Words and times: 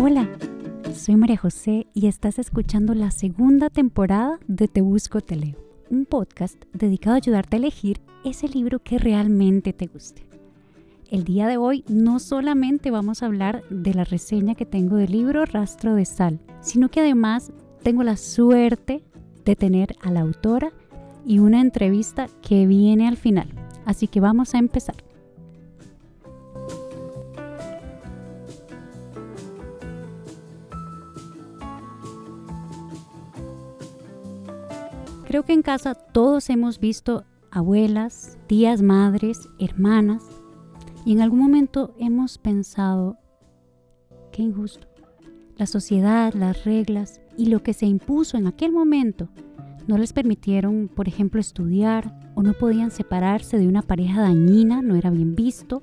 Hola, 0.00 0.28
soy 0.94 1.16
María 1.16 1.36
José 1.36 1.88
y 1.92 2.06
estás 2.06 2.38
escuchando 2.38 2.94
la 2.94 3.10
segunda 3.10 3.68
temporada 3.68 4.38
de 4.46 4.68
Te 4.68 4.80
Busco 4.80 5.22
Te 5.22 5.34
Leo, 5.34 5.56
un 5.90 6.06
podcast 6.06 6.54
dedicado 6.72 7.14
a 7.14 7.16
ayudarte 7.16 7.56
a 7.56 7.58
elegir 7.58 8.00
ese 8.24 8.46
libro 8.46 8.78
que 8.78 8.98
realmente 8.98 9.72
te 9.72 9.88
guste. 9.88 10.24
El 11.10 11.24
día 11.24 11.48
de 11.48 11.56
hoy 11.56 11.84
no 11.88 12.20
solamente 12.20 12.92
vamos 12.92 13.24
a 13.24 13.26
hablar 13.26 13.64
de 13.70 13.92
la 13.92 14.04
reseña 14.04 14.54
que 14.54 14.66
tengo 14.66 14.94
del 14.94 15.10
libro 15.10 15.44
Rastro 15.46 15.96
de 15.96 16.04
Sal, 16.04 16.38
sino 16.60 16.90
que 16.90 17.00
además 17.00 17.50
tengo 17.82 18.04
la 18.04 18.16
suerte 18.16 19.02
de 19.44 19.56
tener 19.56 19.96
a 20.00 20.12
la 20.12 20.20
autora 20.20 20.70
y 21.26 21.40
una 21.40 21.60
entrevista 21.60 22.28
que 22.40 22.68
viene 22.68 23.08
al 23.08 23.16
final. 23.16 23.48
Así 23.84 24.06
que 24.06 24.20
vamos 24.20 24.54
a 24.54 24.58
empezar. 24.58 25.07
Creo 35.28 35.42
que 35.42 35.52
en 35.52 35.60
casa 35.60 35.92
todos 35.94 36.48
hemos 36.48 36.80
visto 36.80 37.26
abuelas, 37.50 38.38
tías, 38.46 38.80
madres, 38.80 39.50
hermanas, 39.58 40.24
y 41.04 41.12
en 41.12 41.20
algún 41.20 41.40
momento 41.40 41.94
hemos 41.98 42.38
pensado, 42.38 43.18
qué 44.32 44.40
injusto. 44.40 44.88
La 45.58 45.66
sociedad, 45.66 46.32
las 46.32 46.64
reglas 46.64 47.20
y 47.36 47.50
lo 47.50 47.62
que 47.62 47.74
se 47.74 47.84
impuso 47.84 48.38
en 48.38 48.46
aquel 48.46 48.72
momento 48.72 49.28
no 49.86 49.98
les 49.98 50.14
permitieron, 50.14 50.88
por 50.88 51.08
ejemplo, 51.08 51.42
estudiar 51.42 52.18
o 52.34 52.42
no 52.42 52.54
podían 52.54 52.90
separarse 52.90 53.58
de 53.58 53.68
una 53.68 53.82
pareja 53.82 54.22
dañina, 54.22 54.80
no 54.80 54.96
era 54.96 55.10
bien 55.10 55.34
visto, 55.34 55.82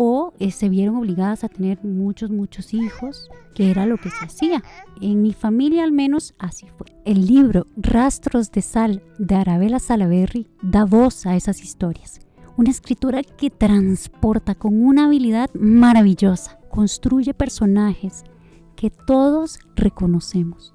o 0.00 0.32
eh, 0.38 0.52
se 0.52 0.68
vieron 0.68 0.94
obligadas 0.94 1.42
a 1.42 1.48
tener 1.48 1.82
muchos, 1.82 2.30
muchos 2.30 2.72
hijos, 2.72 3.28
que 3.52 3.68
era 3.68 3.84
lo 3.84 3.96
que 3.96 4.10
se 4.10 4.26
hacía. 4.26 4.62
En 5.00 5.22
mi 5.22 5.32
familia 5.32 5.82
al 5.82 5.90
menos 5.90 6.34
así 6.38 6.68
fue. 6.76 6.86
El 7.04 7.26
libro 7.26 7.66
Rastros 7.76 8.52
de 8.52 8.62
Sal 8.62 9.02
de 9.18 9.34
Arabella 9.34 9.80
Salaberry 9.80 10.46
da 10.62 10.84
voz 10.84 11.26
a 11.26 11.34
esas 11.34 11.64
historias. 11.64 12.20
Una 12.56 12.70
escritura 12.70 13.24
que 13.24 13.50
transporta 13.50 14.54
con 14.54 14.80
una 14.80 15.06
habilidad 15.06 15.50
maravillosa, 15.54 16.60
construye 16.70 17.34
personajes 17.34 18.22
que 18.76 18.90
todos 18.90 19.58
reconocemos, 19.74 20.74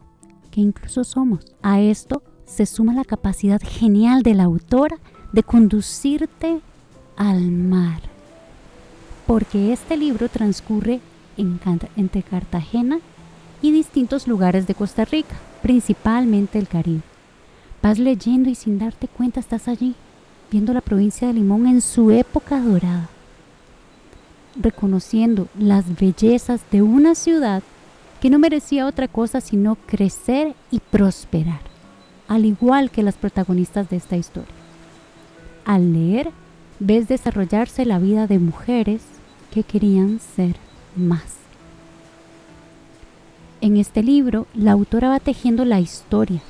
que 0.51 0.59
incluso 0.59 1.05
somos. 1.05 1.45
A 1.61 1.79
esto 1.79 2.23
se 2.43 2.65
suma 2.65 2.93
la 2.93 3.05
capacidad 3.05 3.61
genial 3.63 4.21
de 4.21 4.33
la 4.33 4.43
autora 4.43 4.97
de 5.31 5.43
conducirte 5.43 6.59
al 7.15 7.51
mar 7.51 8.12
porque 9.27 9.73
este 9.73 9.97
libro 9.97 10.29
transcurre 10.29 10.99
entre 11.37 12.23
Cartagena 12.23 12.99
y 13.61 13.71
distintos 13.71 14.27
lugares 14.27 14.67
de 14.67 14.75
Costa 14.75 15.05
Rica, 15.05 15.35
principalmente 15.61 16.59
el 16.59 16.67
Caribe. 16.67 17.01
Vas 17.81 17.99
leyendo 17.99 18.49
y 18.49 18.55
sin 18.55 18.77
darte 18.77 19.07
cuenta 19.07 19.39
estás 19.39 19.67
allí, 19.67 19.95
viendo 20.51 20.73
la 20.73 20.81
provincia 20.81 21.27
de 21.27 21.33
Limón 21.33 21.67
en 21.67 21.81
su 21.81 22.11
época 22.11 22.59
dorada, 22.59 23.09
reconociendo 24.59 25.47
las 25.57 25.97
bellezas 25.99 26.61
de 26.71 26.81
una 26.81 27.15
ciudad 27.15 27.63
que 28.21 28.29
no 28.29 28.39
merecía 28.39 28.85
otra 28.85 29.07
cosa 29.07 29.41
sino 29.41 29.75
crecer 29.87 30.55
y 30.71 30.79
prosperar, 30.79 31.61
al 32.27 32.45
igual 32.45 32.91
que 32.91 33.03
las 33.03 33.15
protagonistas 33.15 33.89
de 33.89 33.97
esta 33.97 34.15
historia. 34.15 34.53
Al 35.65 35.93
leer, 35.93 36.31
ves 36.79 37.07
desarrollarse 37.07 37.85
la 37.85 37.99
vida 37.99 38.27
de 38.27 38.39
mujeres 38.39 39.01
que 39.53 39.63
querían 39.63 40.19
ser 40.35 40.55
más. 40.95 41.35
En 43.61 43.77
este 43.77 44.01
libro, 44.01 44.47
la 44.55 44.71
autora 44.71 45.09
va 45.09 45.19
tejiendo 45.19 45.63
la 45.63 45.79
historia, 45.79 46.41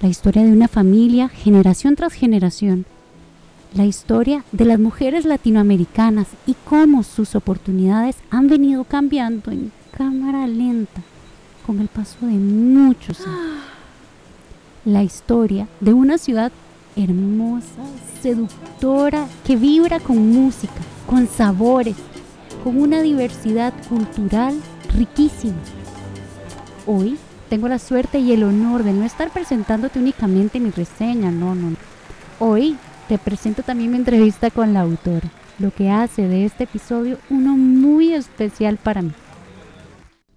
la 0.00 0.08
historia 0.08 0.42
de 0.42 0.50
una 0.50 0.66
familia 0.66 1.28
generación 1.28 1.94
tras 1.94 2.12
generación, 2.14 2.86
la 3.72 3.84
historia 3.84 4.44
de 4.50 4.64
las 4.64 4.80
mujeres 4.80 5.26
latinoamericanas 5.26 6.26
y 6.44 6.56
cómo 6.64 7.04
sus 7.04 7.36
oportunidades 7.36 8.16
han 8.30 8.48
venido 8.48 8.82
cambiando 8.82 9.52
en 9.52 9.70
cámara 9.96 10.46
lenta 10.48 11.02
con 11.66 11.80
el 11.80 11.88
paso 11.88 12.26
de 12.26 12.32
muchos 12.32 13.20
años. 13.20 13.62
La 14.84 15.04
historia 15.04 15.68
de 15.80 15.92
una 15.92 16.18
ciudad 16.18 16.50
hermosa, 16.98 17.82
seductora, 18.20 19.26
que 19.46 19.56
vibra 19.56 20.00
con 20.00 20.30
música, 20.30 20.80
con 21.06 21.26
sabores, 21.28 21.96
con 22.64 22.78
una 22.78 23.00
diversidad 23.02 23.72
cultural 23.88 24.60
riquísima. 24.96 25.58
Hoy 26.86 27.16
tengo 27.48 27.68
la 27.68 27.78
suerte 27.78 28.18
y 28.18 28.32
el 28.32 28.42
honor 28.42 28.82
de 28.82 28.92
no 28.92 29.04
estar 29.04 29.30
presentándote 29.30 29.98
únicamente 29.98 30.60
mi 30.60 30.70
reseña, 30.70 31.30
no, 31.30 31.54
no. 31.54 31.76
Hoy 32.40 32.76
te 33.08 33.16
presento 33.16 33.62
también 33.62 33.92
mi 33.92 33.96
entrevista 33.96 34.50
con 34.50 34.72
la 34.72 34.80
autora, 34.80 35.30
lo 35.58 35.70
que 35.70 35.90
hace 35.90 36.28
de 36.28 36.44
este 36.44 36.64
episodio 36.64 37.18
uno 37.30 37.56
muy 37.56 38.12
especial 38.12 38.76
para 38.76 39.02
mí. 39.02 39.12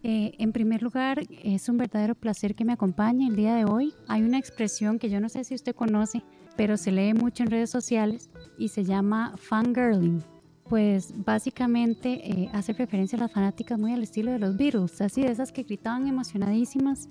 Eh, 0.04 0.34
en 0.40 0.52
primer 0.52 0.82
lugar, 0.82 1.22
es 1.44 1.70
un 1.70 1.78
verdadero 1.78 2.16
placer 2.16 2.56
que 2.56 2.66
me 2.66 2.74
acompañe 2.74 3.28
el 3.28 3.36
día 3.36 3.54
de 3.54 3.66
hoy. 3.66 3.94
Hay 4.08 4.24
una 4.24 4.40
expresión 4.40 4.98
que 4.98 5.10
yo 5.10 5.20
no 5.20 5.30
sé 5.30 5.44
si 5.44 5.54
usted 5.54 5.76
conoce, 5.76 6.24
pero 6.62 6.78
se 6.78 6.92
lee 6.92 7.16
mucho 7.16 7.42
en 7.42 7.50
redes 7.50 7.72
sociales 7.72 8.30
y 8.56 8.68
se 8.68 8.84
llama 8.84 9.34
fangirling 9.36 10.22
pues 10.70 11.12
básicamente 11.26 12.10
eh, 12.30 12.50
hace 12.54 12.74
referencia 12.74 13.18
a 13.18 13.22
las 13.22 13.32
fanáticas 13.32 13.80
muy 13.80 13.94
al 13.94 14.04
estilo 14.04 14.32
de 14.32 14.38
los 14.38 14.56
Beatles, 14.56 15.02
así 15.02 15.24
de 15.24 15.32
esas 15.32 15.52
que 15.52 15.64
gritaban 15.64 16.08
emocionadísimas 16.08 17.10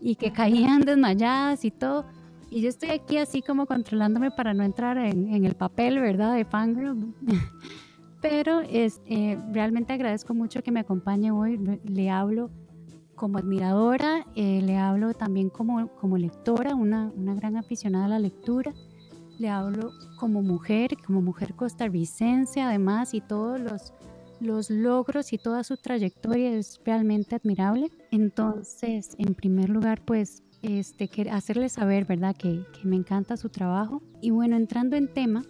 y 0.00 0.14
que 0.14 0.32
caían 0.32 0.82
desmayadas 0.86 1.64
y 1.64 1.72
todo. 1.72 2.06
Y 2.48 2.60
yo 2.60 2.68
estoy 2.68 2.90
aquí 2.90 3.18
así 3.18 3.42
como 3.42 3.66
controlándome 3.66 4.30
para 4.30 4.54
no 4.54 4.62
entrar 4.62 4.96
en, 4.98 5.44
el 5.44 5.56
papel, 5.56 5.98
¿verdad? 5.98 6.36
De 6.36 6.44
fangirl. 6.44 7.12
Pero 8.22 8.60
es, 8.60 9.00
eh, 9.06 9.36
realmente 9.50 9.92
agradezco 9.92 10.32
mucho 10.32 10.62
que 10.62 10.70
me 10.70 10.78
acompañe 10.78 11.32
hoy. 11.32 11.58
Le 11.82 12.08
hablo 12.08 12.50
como 13.16 13.38
admiradora, 13.38 14.26
eh, 14.36 14.62
le 14.62 14.78
hablo 14.78 15.12
también 15.12 15.50
como, 15.50 15.88
como 15.96 16.16
lectora, 16.18 16.76
una, 16.76 17.10
una 17.16 17.34
gran 17.34 17.56
aficionada 17.56 18.04
a 18.04 18.08
la 18.08 18.18
lectura 18.20 18.72
le 19.42 19.50
hablo 19.50 19.92
como 20.16 20.40
mujer, 20.40 20.96
como 21.04 21.20
mujer 21.20 21.54
costarricense 21.54 22.60
además 22.60 23.12
y 23.12 23.20
todos 23.20 23.60
los, 23.60 23.92
los 24.40 24.70
logros 24.70 25.32
y 25.32 25.38
toda 25.38 25.64
su 25.64 25.76
trayectoria 25.76 26.52
es 26.52 26.80
realmente 26.84 27.34
admirable. 27.34 27.90
Entonces, 28.12 29.16
en 29.18 29.34
primer 29.34 29.68
lugar, 29.68 30.00
pues 30.04 30.44
este, 30.62 31.10
hacerle 31.30 31.68
saber, 31.68 32.04
¿verdad?, 32.04 32.36
que, 32.36 32.64
que, 32.72 32.86
me 32.86 32.94
encanta 32.94 33.36
su 33.36 33.48
trabajo. 33.48 34.00
Y 34.20 34.30
bueno, 34.30 34.56
entrando 34.56 34.94
en 34.94 35.12
tema, 35.12 35.42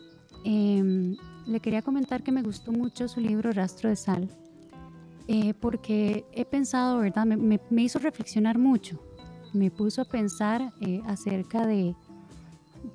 em, 0.45 1.17
le 1.47 1.61
quería 1.61 1.83
comentar 1.83 2.23
que 2.23 2.33
me 2.33 2.43
gustó 2.43 2.73
mucho 2.73 3.09
su 3.09 3.21
libro 3.21 3.53
Rastro 3.53 3.91
de 3.91 3.97
Sal, 3.97 4.31
eh, 5.29 5.53
porque 5.53 6.25
he 6.33 6.47
pensado, 6.47 6.99
¿verdad?, 6.99 7.27
me, 7.27 7.61
me, 7.69 7.83
hizo 7.83 7.99
reflexionar 7.99 8.57
mucho, 8.57 8.99
me 9.53 9.71
puso 9.71 10.01
a 10.01 10.07
pensar 10.07 10.73
eh, 10.81 11.03
acerca 11.07 11.67
de, 11.67 11.95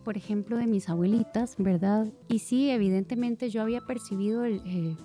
por 0.04 0.18
ejemplo, 0.18 0.58
de 0.58 0.68
mis 0.68 0.90
abuelitas, 0.90 1.56
¿verdad? 1.58 2.08
Y 2.28 2.40
sí, 2.40 2.70
evidentemente 2.70 3.50
yo 3.50 3.62
había 3.62 3.82
percibido 3.82 4.46
eh, 4.46 4.96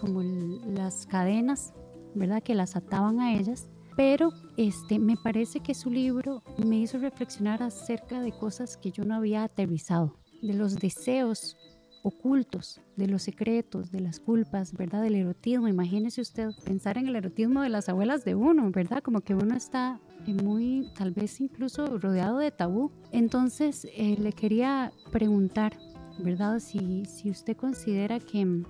como 0.00 0.22
las 0.22 1.06
cadenas, 1.06 1.74
¿verdad? 2.14 2.42
Que 2.42 2.54
las 2.54 2.76
ataban 2.76 3.20
a 3.20 3.34
ellas. 3.34 3.68
Pero 3.96 4.32
este, 4.56 4.98
me 4.98 5.16
parece 5.16 5.60
que 5.60 5.74
su 5.74 5.90
libro 5.90 6.42
me 6.64 6.78
hizo 6.78 6.98
reflexionar 6.98 7.62
acerca 7.62 8.20
de 8.20 8.32
cosas 8.32 8.76
que 8.76 8.92
yo 8.92 9.04
no 9.04 9.14
había 9.14 9.44
aterrizado, 9.44 10.16
de 10.40 10.54
los 10.54 10.76
deseos 10.76 11.56
ocultos, 12.02 12.80
de 12.96 13.06
los 13.06 13.22
secretos, 13.22 13.90
de 13.90 14.00
las 14.00 14.20
culpas, 14.20 14.72
¿verdad? 14.72 15.02
Del 15.02 15.14
erotismo. 15.14 15.68
Imagínese 15.68 16.20
usted 16.20 16.50
pensar 16.64 16.98
en 16.98 17.08
el 17.08 17.16
erotismo 17.16 17.62
de 17.62 17.68
las 17.68 17.88
abuelas 17.88 18.24
de 18.24 18.34
uno, 18.34 18.70
¿verdad? 18.70 19.02
Como 19.02 19.20
que 19.20 19.34
uno 19.34 19.56
está 19.56 20.00
muy, 20.26 20.88
tal 20.96 21.12
vez 21.12 21.40
incluso 21.40 21.98
rodeado 21.98 22.38
de 22.38 22.50
tabú. 22.50 22.90
Entonces, 23.12 23.86
eh, 23.94 24.16
le 24.18 24.32
quería 24.32 24.92
preguntar, 25.10 25.76
¿verdad? 26.18 26.60
Si, 26.60 27.04
si 27.06 27.30
usted 27.30 27.56
considera 27.56 28.20
que, 28.20 28.62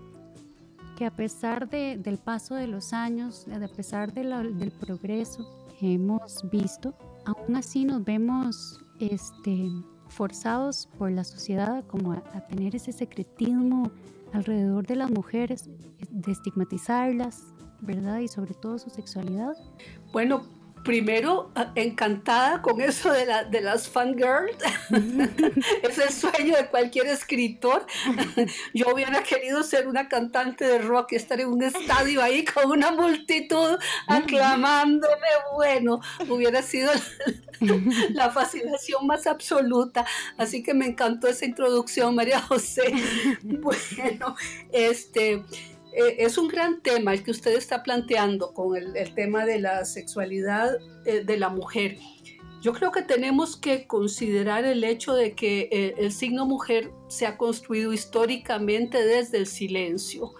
que 0.96 1.06
a 1.06 1.10
pesar 1.10 1.68
de, 1.68 1.98
del 1.98 2.18
paso 2.18 2.54
de 2.54 2.66
los 2.66 2.92
años, 2.92 3.46
a 3.48 3.68
pesar 3.68 4.12
del 4.12 4.72
progreso 4.80 5.48
que 5.78 5.94
hemos 5.94 6.48
visto, 6.50 6.94
aún 7.24 7.56
así 7.56 7.84
nos 7.84 8.04
vemos, 8.04 8.80
este, 8.98 9.68
forzados 10.10 10.88
por 10.98 11.10
la 11.10 11.24
sociedad 11.24 11.84
como 11.86 12.12
a, 12.12 12.20
tener 12.48 12.76
ese 12.76 12.92
secretismo 12.92 13.90
alrededor 14.32 14.86
de 14.86 14.96
las 14.96 15.10
mujeres, 15.10 15.68
de 16.10 16.32
estigmatizarlas, 16.32 17.54
¿verdad? 17.80 18.18
Y 18.20 18.28
sobre 18.28 18.54
todo 18.54 18.78
su 18.78 18.90
sexualidad. 18.90 19.56
Bueno, 20.12 20.42
primero 20.84 21.50
ah, 21.54 21.72
encantada 21.74 22.62
con 22.62 22.80
eso 22.80 23.12
de, 23.12 23.26
la, 23.26 23.44
de 23.44 23.60
las 23.60 23.88
fangirls. 23.88 24.56
es 25.82 25.98
el 25.98 26.10
sueño 26.10 26.56
de 26.56 26.66
cualquier 26.68 27.06
escritor. 27.06 27.86
Yo 28.74 28.86
hubiera 28.92 29.22
querido 29.22 29.62
ser 29.62 29.86
una 29.88 30.08
cantante 30.08 30.64
de 30.64 30.78
rock 30.78 31.12
y 31.12 31.16
estar 31.16 31.40
en 31.40 31.48
un 31.48 31.62
estadio 31.62 32.22
ahí 32.22 32.44
con 32.44 32.70
una 32.70 32.92
multitud 32.92 33.78
aclamándome. 34.06 35.26
Bueno, 35.54 36.00
hubiera 36.28 36.62
sido 36.62 36.92
la 38.10 38.30
fascinación 38.32 39.06
más 39.06 39.26
absoluta. 39.26 40.06
Así 40.36 40.62
que 40.62 40.74
me 40.74 40.86
encantó 40.86 41.28
esa 41.28 41.44
introducción, 41.44 42.14
María 42.14 42.40
José. 42.40 42.92
Bueno, 43.42 44.36
este 44.72 45.44
eh, 45.92 46.16
es 46.18 46.38
un 46.38 46.48
gran 46.48 46.80
tema 46.82 47.12
el 47.12 47.22
que 47.22 47.30
usted 47.30 47.56
está 47.56 47.82
planteando 47.82 48.52
con 48.54 48.76
el, 48.76 49.14
tema 49.14 49.44
de 49.44 49.60
la 49.60 49.84
sexualidad 49.84 50.78
eh, 51.04 51.24
de 51.24 51.36
la 51.36 51.48
mujer. 51.48 51.98
Yo 52.62 52.72
creo 52.72 52.92
que 52.92 53.02
tenemos 53.02 53.56
que 53.56 53.86
considerar 53.86 54.64
el 54.64 54.84
hecho 54.84 55.14
de 55.14 55.34
que 55.34 55.68
eh, 55.72 55.94
el 55.98 56.12
signo 56.12 56.46
mujer 56.46 56.90
se 57.08 57.26
ha 57.26 57.38
construido 57.38 57.92
históricamente 57.92 59.02
desde 59.04 59.38
el 59.38 59.46
silencio. 59.46 60.34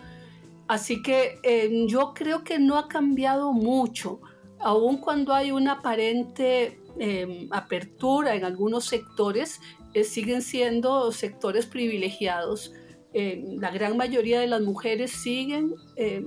Así 0.69 1.03
que 1.03 1.41
yo 1.89 2.15
creo 2.15 2.45
que 2.45 2.61
no 2.61 2.79
ha 2.79 2.87
cambiado 2.87 3.53
mucho, 3.53 4.21
aun 4.61 4.99
cuando 4.99 5.35
hay 5.35 5.51
una 5.51 5.73
aparente 5.73 6.79
em, 6.97 7.49
apertura 7.51 8.37
en 8.37 8.45
algunos 8.45 8.85
sectores, 8.85 9.61
siguen 10.05 10.43
siendo 10.43 11.11
sectores 11.11 11.67
privilegiados 11.67 12.73
eh, 13.13 13.45
la 13.59 13.71
gran 13.71 13.97
mayoría 13.97 14.41
de 14.41 14.47
las 14.47 14.61
mujeres 14.61 15.11
siguen 15.11 15.75
eh, 15.97 16.25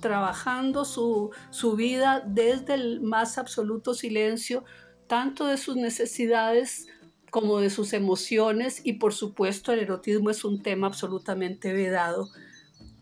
trabajando 0.00 0.84
su, 0.84 1.30
vida 1.76 2.24
desde 2.26 2.74
el 2.74 3.00
más 3.00 3.38
absoluto 3.38 3.94
silencio, 3.94 4.64
tanto 5.06 5.46
de 5.46 5.56
sus 5.56 5.76
necesidades 5.76 6.88
como 7.30 7.60
de 7.60 7.70
sus 7.70 7.92
emociones 7.92 8.80
y 8.84 8.94
por 8.94 9.14
supuesto 9.14 9.72
el 9.72 9.78
erotismo 9.78 10.30
es 10.30 10.44
un 10.44 10.62
tema 10.62 10.88
absolutamente 10.88 11.72
vedado. 11.72 12.28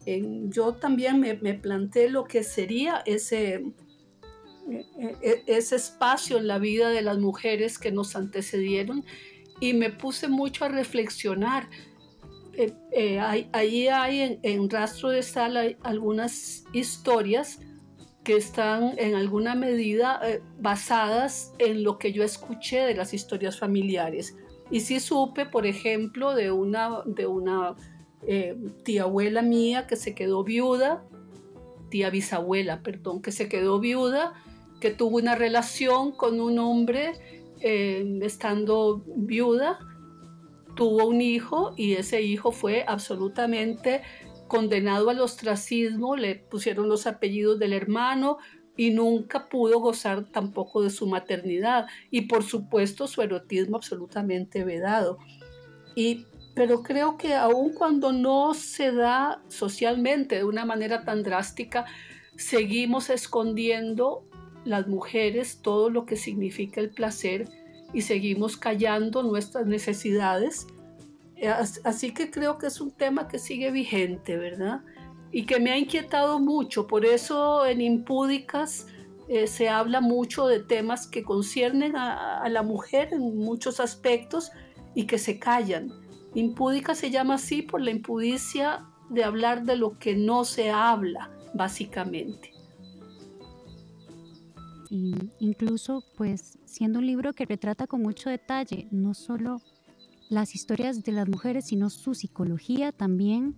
yo 0.05 0.75
también 0.75 1.21
me, 1.21 1.35
me, 1.35 1.55
planteé 1.55 2.11
lo 2.11 2.25
que 2.25 2.45
sería 2.45 3.03
ese, 3.07 3.65
e, 4.69 4.87
e, 5.23 5.43
ese 5.47 5.77
espacio 5.77 6.37
en 6.37 6.47
la 6.47 6.59
vida 6.59 6.91
de 6.91 7.03
las 7.03 7.19
mujeres 7.19 7.79
que 7.79 7.93
nos 7.93 8.15
antecedieron 8.15 9.05
y 9.59 9.73
me 9.73 9.91
puse 9.91 10.29
mucho 10.29 10.65
a 10.65 10.69
reflexionar 10.69 11.69
eh, 12.61 12.75
eh, 12.93 13.19
ahí 13.53 13.89
hay 13.89 14.39
en, 14.43 14.69
Rastro 14.69 15.09
de 15.09 15.23
Sal 15.23 15.57
hay 15.57 15.79
algunas 15.83 16.65
historias 16.75 17.59
que 18.23 18.37
están 18.37 18.99
en 18.99 19.15
alguna 19.15 19.55
medida 19.55 20.21
eh, 20.23 20.43
basadas 20.59 21.55
en 21.59 21.83
lo 21.83 21.97
que 21.97 22.13
yo 22.13 22.23
escuché 22.23 22.81
de 22.81 22.95
las 22.95 23.15
historias 23.15 23.59
familiares. 23.59 24.37
Y 24.71 24.81
sí 24.81 25.01
supe, 25.01 25.47
por 25.47 25.65
ejemplo, 25.65 26.35
de 26.35 26.51
una, 26.51 27.01
de 27.07 27.27
una 27.27 27.77
tía 28.85 29.05
abuela 29.05 29.41
mía 29.41 29.87
que 29.87 29.97
se 29.97 30.15
quedó 30.15 30.45
viuda, 30.45 31.03
tía 31.89 32.11
bisabuela, 32.11 32.83
perdón, 32.83 33.23
que 33.23 33.33
se 33.33 33.49
quedó 33.49 33.81
viuda, 33.81 34.35
que 34.79 34.91
tuvo 34.91 35.17
una 35.17 35.35
relación 35.35 36.13
con 36.13 36.39
un 36.39 36.59
hombre 36.59 37.13
estando 37.63 39.03
viuda 39.07 39.79
tuvo 40.81 41.05
un 41.09 41.21
hijo 41.21 41.75
y 41.77 41.93
ese 41.93 42.23
hijo 42.23 42.53
fue 42.53 42.87
absolutamente 42.89 44.01
condenado 44.49 45.11
al 45.11 45.21
ostracismo, 45.21 46.17
le 46.17 46.37
pusieron 46.37 46.89
los 46.89 47.07
apellidos 47.07 47.59
del 47.59 47.75
hermano 47.75 48.39
y 48.79 48.89
nunca 48.89 49.51
pudo 49.51 49.79
gozar 49.81 50.25
tampoco 50.33 50.81
de 50.81 50.89
su 50.89 51.07
maternidad 51.07 51.87
y 52.11 52.23
por 52.23 52.45
supuesto 52.45 53.07
su 53.09 53.21
erotismo 53.21 53.77
absolutamente 53.77 54.65
vedado. 54.65 55.19
Y 55.95 56.25
pero 56.55 56.83
creo 56.83 57.19
que 57.19 57.35
aun 57.35 57.75
cuando 57.75 58.15
no 58.15 58.55
se 58.55 58.91
da 58.91 59.43
socialmente 59.49 60.37
de 60.37 60.45
una 60.45 60.65
manera 60.65 61.05
tan 61.05 61.23
drástica, 61.23 61.85
seguimos 62.39 63.11
escondiendo 63.11 64.25
las 64.65 64.89
mujeres 64.89 65.61
todo 65.61 65.91
lo 65.91 66.07
que 66.07 66.17
significa 66.17 66.81
el 66.81 66.89
placer 66.89 67.60
y 67.93 68.03
seguimos 68.03 68.57
callando 68.57 69.23
nuestras 69.23 69.67
necesidades. 69.67 70.67
Así 71.85 72.13
que 72.13 72.31
creo 72.31 72.59
que 72.59 72.67
es 72.67 72.81
un 72.81 72.91
tema 72.91 73.29
que 73.29 73.39
sigue 73.39 73.71
vigente, 73.71 74.37
¿verdad? 74.37 74.83
Y 75.33 75.47
que 75.47 75.59
me 75.59 75.73
ha 75.73 75.79
inquietado 75.79 76.39
mucho. 76.39 76.87
Por 76.87 77.05
eso 77.05 77.65
en 77.67 77.81
Impúdicas 77.81 78.87
eh, 79.29 79.47
se 79.47 79.69
habla 79.69 80.01
mucho 80.01 80.47
de 80.47 80.61
temas 80.61 81.07
que 81.07 81.23
conciernen 81.23 81.97
a, 81.97 82.47
la 82.49 82.63
mujer 82.63 83.11
en 83.13 83.39
muchos 83.39 83.81
aspectos 83.81 84.51
y 84.95 85.07
que 85.07 85.19
se 85.19 85.39
callan. 85.39 85.93
Impúdica 86.35 86.95
se 86.95 87.11
llama 87.11 87.35
así 87.35 87.63
por 87.63 87.81
la 87.81 87.91
impudicia 87.91 88.87
de 89.09 89.25
hablar 89.25 89.65
de 89.65 89.77
lo 89.77 89.99
que 89.99 90.15
no 90.15 90.45
se 90.45 90.71
habla, 90.71 91.31
básicamente 91.55 92.51
incluso 95.39 96.05
pues 96.17 96.59
siendo 96.71 97.01
un 97.01 97.07
libro 97.07 97.33
que 97.33 97.47
retrata 97.47 97.87
con 97.89 98.01
mucho 98.01 98.31
detalle 98.31 98.87
no 98.93 99.13
solo 99.13 99.61
las 100.29 100.55
historias 100.55 101.03
de 101.03 101.11
las 101.11 101.29
mujeres, 101.29 101.67
sino 101.67 101.91
su 101.91 102.15
psicología 102.15 102.93
también. 102.93 103.57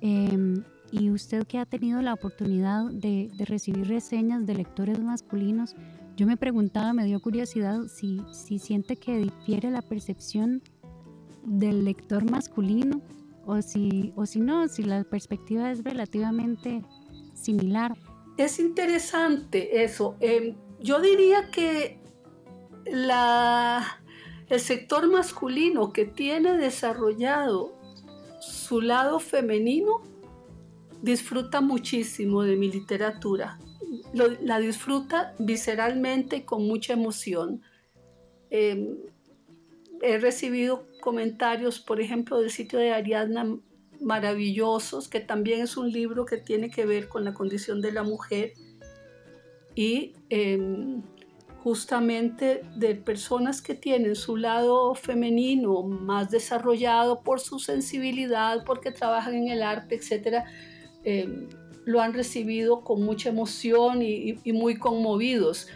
Em, 0.00 0.62
y 0.92 1.10
usted 1.10 1.44
que 1.46 1.58
ha 1.58 1.66
tenido 1.66 2.00
la 2.00 2.14
oportunidad 2.14 2.88
de, 2.92 3.28
recibir 3.38 3.88
reseñas 3.88 4.46
de 4.46 4.54
lectores 4.54 5.00
masculinos, 5.00 5.74
yo 6.16 6.28
me 6.28 6.36
preguntaba, 6.36 6.92
me 6.92 7.04
dio 7.04 7.20
curiosidad 7.20 7.88
si, 7.88 8.20
si 8.32 8.60
siente 8.60 8.96
que 8.96 9.18
difiere 9.18 9.72
la 9.72 9.82
percepción 9.82 10.62
del 11.44 11.84
lector 11.84 12.30
masculino 12.30 13.02
o 13.44 13.60
si, 13.60 14.12
o 14.14 14.26
si 14.26 14.38
no, 14.38 14.68
si 14.68 14.84
la 14.84 15.02
perspectiva 15.02 15.72
es 15.72 15.82
relativamente 15.82 16.84
similar. 17.34 17.96
Es 18.36 18.60
interesante 18.60 19.82
eso. 19.82 20.16
Em, 20.20 20.54
yo 20.80 21.00
diría 21.00 21.50
que 21.50 22.03
el 22.86 24.60
sector 24.60 25.10
masculino 25.10 25.92
que 25.92 26.04
tiene 26.04 26.56
desarrollado 26.56 27.72
su 28.40 28.80
lado 28.80 29.20
femenino 29.20 30.02
disfruta 31.02 31.60
muchísimo 31.60 32.42
de 32.42 32.56
mi 32.56 32.70
literatura. 32.70 33.58
la 34.12 34.58
disfruta 34.60 35.34
visceralmente 35.38 36.44
con 36.44 36.66
mucha 36.66 36.92
emoción. 36.92 37.62
Em, 38.50 38.96
he 40.02 40.18
recibido 40.18 40.86
comentarios, 41.00 41.80
por 41.80 42.00
ejemplo, 42.00 42.38
del 42.38 42.50
sitio 42.50 42.78
de 42.78 42.92
Ariadna 42.92 43.58
maravillosos, 44.00 45.08
que 45.08 45.20
también 45.20 45.60
es 45.62 45.76
un 45.76 45.90
libro 45.90 46.24
que 46.24 46.36
tiene 46.36 46.70
que 46.70 46.86
ver 46.86 47.08
con 47.08 47.24
la 47.24 47.34
condición 47.34 47.80
de 47.80 47.92
la 47.92 48.02
mujer 48.02 48.52
y 49.74 50.14
em, 50.30 51.02
justamente 51.64 52.60
de 52.76 52.94
personas 52.94 53.62
que 53.62 53.74
tienen 53.74 54.16
su 54.16 54.36
lado 54.36 54.94
femenino 54.94 55.82
más 55.82 56.30
desarrollado 56.30 57.22
por 57.22 57.40
su 57.40 57.58
sensibilidad, 57.58 58.64
porque 58.66 58.90
trabajan 58.92 59.34
en 59.34 59.48
el 59.48 59.62
arte, 59.62 59.94
etc., 59.94 60.44
em, 61.04 61.48
lo 61.86 62.02
han 62.02 62.12
recibido 62.12 62.82
con 62.82 63.02
mucha 63.02 63.30
emoción 63.30 64.02
y, 64.02 64.38
muy 64.52 64.76
conmovidos. 64.76 65.68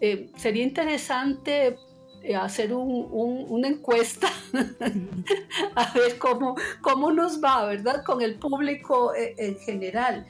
Em, 0.00 0.28
sería 0.36 0.62
interesante 0.62 1.76
eh, 2.22 2.36
hacer 2.36 2.72
una 2.72 3.66
encuesta 3.66 4.28
a 5.74 5.92
ver 5.92 6.18
cómo, 6.18 6.54
cómo 6.82 7.10
nos 7.10 7.42
va, 7.42 7.64
¿verdad? 7.66 8.04
Con 8.04 8.22
el 8.22 8.36
público 8.36 9.12
eh, 9.12 9.34
en 9.38 9.58
general. 9.58 10.24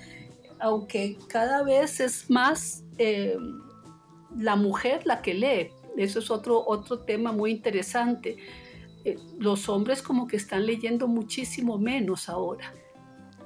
Aunque 0.59 1.19
cada 1.29 1.63
vez 1.65 2.01
es 2.01 2.31
más 2.31 2.83
eh, 2.97 3.37
la 4.39 4.57
mujer 4.57 5.07
la 5.07 5.23
que 5.23 5.35
lee. 5.35 5.71
Eso 5.97 6.19
es 6.21 6.31
otro, 6.31 6.65
otro 6.67 7.01
tema 7.01 7.33
muy 7.33 7.51
interesante. 7.51 8.37
los 9.39 9.69
hombres 9.69 10.01
como 10.01 10.27
que 10.27 10.37
están 10.37 10.65
leyendo 10.65 11.09
muchísimo 11.09 11.79
menos 11.79 12.29
ahora. 12.29 12.73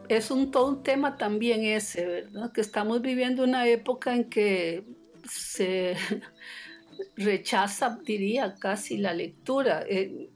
Es 0.09 0.31
un, 0.31 0.51
todo 0.51 0.69
un 0.69 0.83
tema 0.83 1.17
también 1.17 1.65
ese, 1.65 2.07
¿verdad? 2.07 2.53
Que 2.53 2.61
estamos 2.61 3.03
viviendo 3.03 3.43
una 3.43 3.67
época 3.67 4.15
en 4.15 4.25
que 4.31 4.85
se 5.29 5.97
rechaza, 7.17 7.99
diría, 8.05 8.55
casi 8.59 8.99
la 8.99 9.15
lectura, 9.15 9.85
eh, 9.89 10.31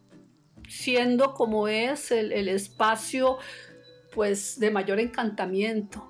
siendo 0.68 1.34
como 1.34 1.68
es 1.68 2.10
el, 2.10 2.48
espacio 2.48 3.38
pues 4.14 4.58
de 4.58 4.70
mayor 4.70 5.00
encantamiento. 5.00 6.06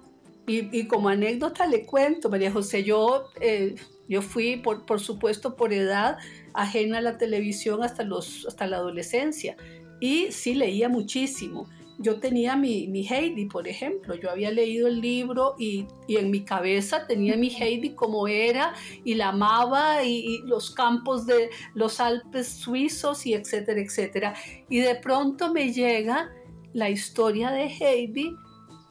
Y, 0.46 0.88
como 0.88 1.08
anécdota 1.08 1.64
le 1.66 1.86
cuento, 1.86 2.28
María 2.28 2.50
José, 2.50 2.82
yo, 2.82 3.28
eh, 3.40 3.76
yo 4.10 4.20
fui, 4.22 4.56
por, 4.56 4.84
por 4.84 5.00
supuesto, 5.00 5.54
por 5.54 5.72
edad, 5.72 6.18
ajena 6.52 6.98
a 6.98 7.00
la 7.00 7.16
televisión 7.16 7.82
hasta, 7.84 8.02
los, 8.02 8.44
hasta 8.46 8.66
la 8.66 8.78
adolescencia 8.78 9.56
y 10.00 10.32
sí 10.32 10.54
leía 10.54 10.88
muchísimo. 10.88 11.68
yo 12.02 12.18
tenía 12.18 12.56
mi, 12.56 12.88
mi, 12.88 13.06
Heidi, 13.06 13.44
por 13.44 13.68
ejemplo. 13.68 14.14
Yo 14.14 14.30
había 14.30 14.50
leído 14.50 14.88
el 14.88 15.02
libro 15.02 15.54
y, 15.58 15.86
y, 16.08 16.16
en 16.16 16.30
mi 16.30 16.44
cabeza 16.44 17.06
tenía 17.06 17.36
mi 17.36 17.50
Heidi 17.50 17.90
como 17.90 18.26
era 18.26 18.72
y 19.04 19.14
la 19.14 19.28
amaba 19.28 20.02
y, 20.02 20.38
los 20.46 20.70
campos 20.70 21.26
de 21.26 21.50
los 21.74 22.00
Alpes 22.00 22.48
suizos 22.48 23.26
y 23.26 23.34
etcétera, 23.34 23.80
etcétera. 23.82 24.34
Y 24.70 24.78
de 24.78 24.94
pronto 24.94 25.52
me 25.52 25.74
llega 25.74 26.30
la 26.72 26.88
historia 26.88 27.50
de 27.50 27.66
Heidi 27.66 28.34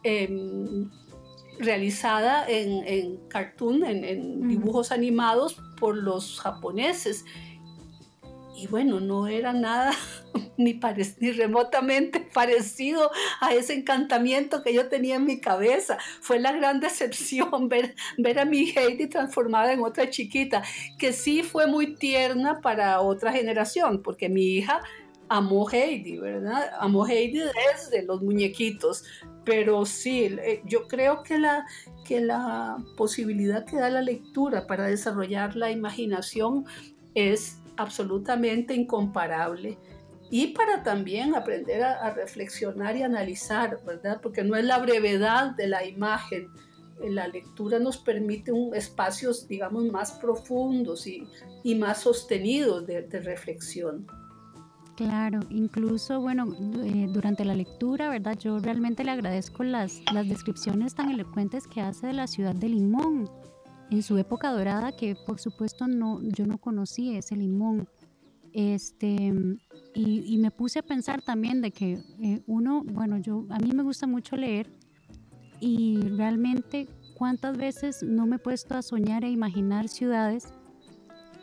em, 0.04 0.88
realizada 1.60 2.48
en, 2.48 2.88
en 2.88 3.18
cartoon, 3.28 3.84
en, 3.86 4.04
en 4.04 4.48
dibujos 4.48 4.92
animados 4.92 5.62
por 5.78 5.98
los 5.98 6.40
japoneses 6.40 7.26
y 8.60 8.68
bueno, 8.68 9.00
no 9.00 9.28
era 9.28 9.54
nada 9.54 9.94
ni, 10.58 10.78
ni 11.20 11.32
remotamente 11.32 12.20
parecido 12.34 13.10
a 13.40 13.54
ese 13.54 13.74
encantamiento 13.74 14.64
que 14.64 14.74
yo 14.74 14.90
tenía 14.90 15.16
en 15.16 15.26
mi 15.26 15.40
cabeza. 15.40 15.98
Fue 16.20 16.40
la 16.40 16.52
gran 16.52 16.80
decepción 16.82 17.70
ver, 17.70 17.96
ver 18.18 18.40
a 18.40 18.46
mi 18.46 18.70
Heidi 18.72 19.08
transformada 19.08 19.72
en 19.72 19.82
otra 19.82 20.10
chiquita, 20.10 20.62
que 20.98 21.14
sí 21.14 21.42
fue 21.42 21.68
muy 21.68 21.96
tierna 21.96 22.60
para 22.60 23.00
otra 23.00 23.32
generación, 23.32 24.04
porque 24.04 24.28
mi 24.28 24.58
hija 24.58 24.82
amó 25.30 25.70
Heidi, 25.70 26.18
¿verdad? 26.18 26.72
Amó 26.80 27.08
Heidi 27.08 27.40
desde 27.40 28.04
los 28.04 28.22
muñequitos, 28.22 29.06
pero 29.46 29.86
sí, 29.86 30.38
eh, 30.42 30.62
yo 30.66 30.88
creo 30.88 31.24
que 31.24 31.38
la, 31.38 31.66
que 32.04 32.20
la 32.20 32.78
posibilidad 32.98 33.66
que 33.66 33.78
da 33.78 33.90
la 33.90 34.02
lectura 34.02 34.68
para 34.68 34.88
desarrollar 34.88 35.56
la 35.56 35.72
imaginación 35.72 36.66
es 37.14 37.60
absolutamente 37.78 38.74
incomparable 38.74 39.78
y 40.32 40.48
para 40.48 40.84
también 40.84 41.34
aprender 41.36 41.84
a, 41.84 42.12
reflexionar 42.12 42.96
y 42.96 43.04
analizar, 43.04 43.80
¿verdad? 43.86 44.20
Porque 44.22 44.44
no 44.44 44.56
es 44.56 44.64
la 44.64 44.78
brevedad 44.78 45.56
de 45.56 45.68
la 45.68 45.86
imagen. 45.86 46.50
La 47.02 47.28
lectura 47.28 47.80
nos 47.80 47.98
permite 47.98 48.52
un, 48.52 48.76
espacios, 48.76 49.48
digamos, 49.48 49.86
más 49.86 50.12
profundos 50.12 51.08
y, 51.08 51.28
y 51.64 51.74
más 51.76 52.02
sostenidos 52.02 52.86
de, 52.86 53.02
reflexión. 53.22 54.06
Claro, 55.00 55.40
incluso, 55.50 56.20
bueno, 56.20 56.54
eh, 56.84 57.08
durante 57.10 57.46
la 57.46 57.56
lectura, 57.56 58.10
¿verdad? 58.10 58.38
Yo 58.38 58.60
realmente 58.60 59.06
le 59.06 59.12
agradezco 59.12 59.64
las, 59.64 60.02
las 60.14 60.28
descripciones 60.28 60.94
tan 60.94 61.10
elocuentes 61.10 61.68
que 61.68 61.80
hace 61.80 62.08
de 62.08 62.12
la 62.12 62.28
ciudad 62.28 62.54
de 62.54 62.68
Limón 62.68 63.30
en 63.92 64.04
su 64.04 64.18
época 64.18 64.52
dorada, 64.52 64.92
que 64.92 65.16
por 65.16 65.40
supuesto 65.40 65.88
no, 65.88 66.22
yo 66.22 66.46
no 66.46 66.58
conocí 66.58 67.16
ese 67.16 67.38
limón. 67.38 67.88
Este, 68.52 69.32
y, 69.96 70.38
me 70.38 70.52
puse 70.52 70.80
a 70.80 70.84
pensar 70.84 71.22
también 71.22 71.62
de 71.62 71.72
que 71.72 71.94
eh, 72.22 72.44
uno, 72.46 72.84
bueno, 72.84 73.20
yo, 73.20 73.46
a 73.52 73.60
mí 73.60 73.72
me 73.72 73.84
gusta 73.84 74.06
mucho 74.06 74.36
leer 74.36 74.70
y 75.62 76.02
realmente 76.18 76.90
cuántas 77.14 77.56
veces 77.56 78.04
no 78.04 78.26
me 78.26 78.36
he 78.36 78.40
puesto 78.40 78.76
a 78.76 78.82
soñar 78.82 79.24
e 79.24 79.30
imaginar 79.30 79.88
ciudades, 79.88 80.52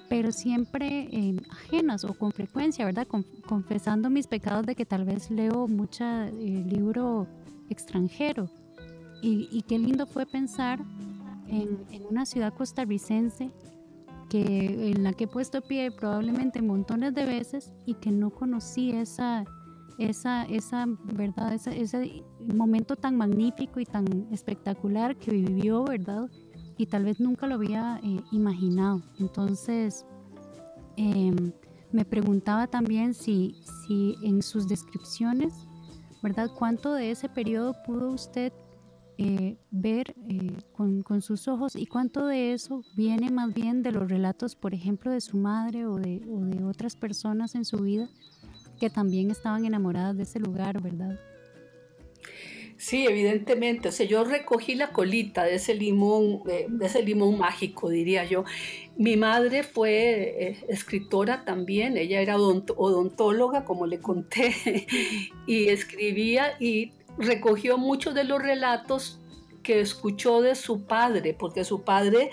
pero 0.08 0.32
siempre 0.32 1.08
eh, 1.10 1.36
ajenas 1.50 2.04
o 2.04 2.14
con 2.14 2.32
frecuencia, 2.32 2.84
¿verdad? 2.84 3.06
confesando 3.46 4.10
mis 4.10 4.26
pecados 4.26 4.66
de 4.66 4.74
que 4.74 4.86
tal 4.86 5.04
vez 5.04 5.30
leo 5.30 5.66
mucho 5.68 6.04
eh, 6.04 6.30
libro 6.68 7.26
extranjero. 7.70 8.48
Y, 9.22 9.48
y, 9.50 9.62
qué 9.62 9.78
lindo 9.78 10.06
fue 10.06 10.26
pensar 10.26 10.78
en, 11.48 11.78
una 12.10 12.26
ciudad 12.26 12.52
costarricense 12.52 13.50
que, 14.28 14.90
en 14.90 15.02
la 15.02 15.12
que 15.12 15.24
he 15.24 15.26
puesto 15.28 15.62
pie 15.62 15.90
probablemente 15.90 16.60
montones 16.60 17.14
de 17.14 17.24
veces 17.24 17.72
y 17.86 17.94
que 17.94 18.10
no 18.10 18.30
conocí 18.30 18.90
esa, 18.90 19.44
esa, 19.98 20.44
esa 20.44 20.86
verdad, 21.04 21.52
ese 21.54 22.24
momento 22.40 22.96
tan 22.96 23.16
magnífico 23.16 23.80
y 23.80 23.86
tan 23.86 24.28
espectacular 24.30 25.16
que 25.16 25.30
vivió, 25.30 25.84
¿verdad? 25.84 26.28
Y 26.76 26.86
tal 26.86 27.04
vez 27.04 27.20
nunca 27.20 27.46
lo 27.46 27.54
había 27.54 28.00
eh, 28.02 28.20
imaginado. 28.32 29.02
Entonces, 29.18 30.04
em, 30.96 31.52
me 31.92 32.04
preguntaba 32.04 32.66
también 32.66 33.14
si, 33.14 33.56
si 33.86 34.16
en 34.22 34.42
sus 34.42 34.68
descripciones, 34.68 35.54
¿verdad? 36.22 36.50
¿Cuánto 36.54 36.92
de 36.92 37.10
ese 37.10 37.28
periodo 37.28 37.74
pudo 37.84 38.10
usted 38.10 38.52
eh, 39.18 39.56
ver 39.70 40.14
eh, 40.28 40.52
con, 40.72 41.02
con, 41.02 41.22
sus 41.22 41.48
ojos 41.48 41.74
y 41.74 41.86
cuánto 41.86 42.26
de 42.26 42.52
eso 42.52 42.82
viene 42.96 43.30
más 43.30 43.54
bien 43.54 43.82
de 43.82 43.90
los 43.90 44.10
relatos, 44.10 44.54
por 44.54 44.74
ejemplo, 44.74 45.10
de 45.10 45.22
su 45.22 45.38
madre 45.38 45.86
o 45.86 45.96
de, 45.96 46.20
o 46.28 46.40
de 46.40 46.64
otras 46.64 46.96
personas 46.96 47.54
en 47.54 47.64
su 47.64 47.78
vida 47.78 48.10
que 48.78 48.90
también 48.90 49.30
estaban 49.30 49.64
enamoradas 49.64 50.18
de 50.18 50.24
ese 50.24 50.38
lugar, 50.38 50.82
¿verdad? 50.82 51.18
Sí, 52.78 53.06
evidentemente. 53.06 53.88
O 53.88 53.92
sea, 53.92 54.06
yo 54.06 54.24
recogí 54.24 54.74
la 54.74 54.92
colita 54.92 55.44
de 55.44 55.54
ese 55.54 55.74
limón, 55.74 56.42
de 56.44 56.86
ese 56.86 57.02
limón 57.02 57.38
mágico, 57.38 57.88
diría 57.88 58.24
yo. 58.24 58.44
Mi 58.98 59.16
madre 59.16 59.62
fue 59.62 60.48
eh, 60.48 60.64
escritora 60.68 61.44
también, 61.44 61.96
ella 61.96 62.20
era 62.20 62.36
odontóloga, 62.36 63.64
como 63.64 63.86
le 63.86 63.98
conté, 63.98 64.86
y 65.46 65.68
escribía 65.68 66.56
y 66.60 66.92
recogió 67.18 67.78
muchos 67.78 68.14
de 68.14 68.24
los 68.24 68.42
relatos 68.42 69.20
que 69.62 69.80
escuchó 69.80 70.42
de 70.42 70.54
su 70.54 70.84
padre, 70.84 71.34
porque 71.34 71.64
su 71.64 71.82
padre, 71.82 72.30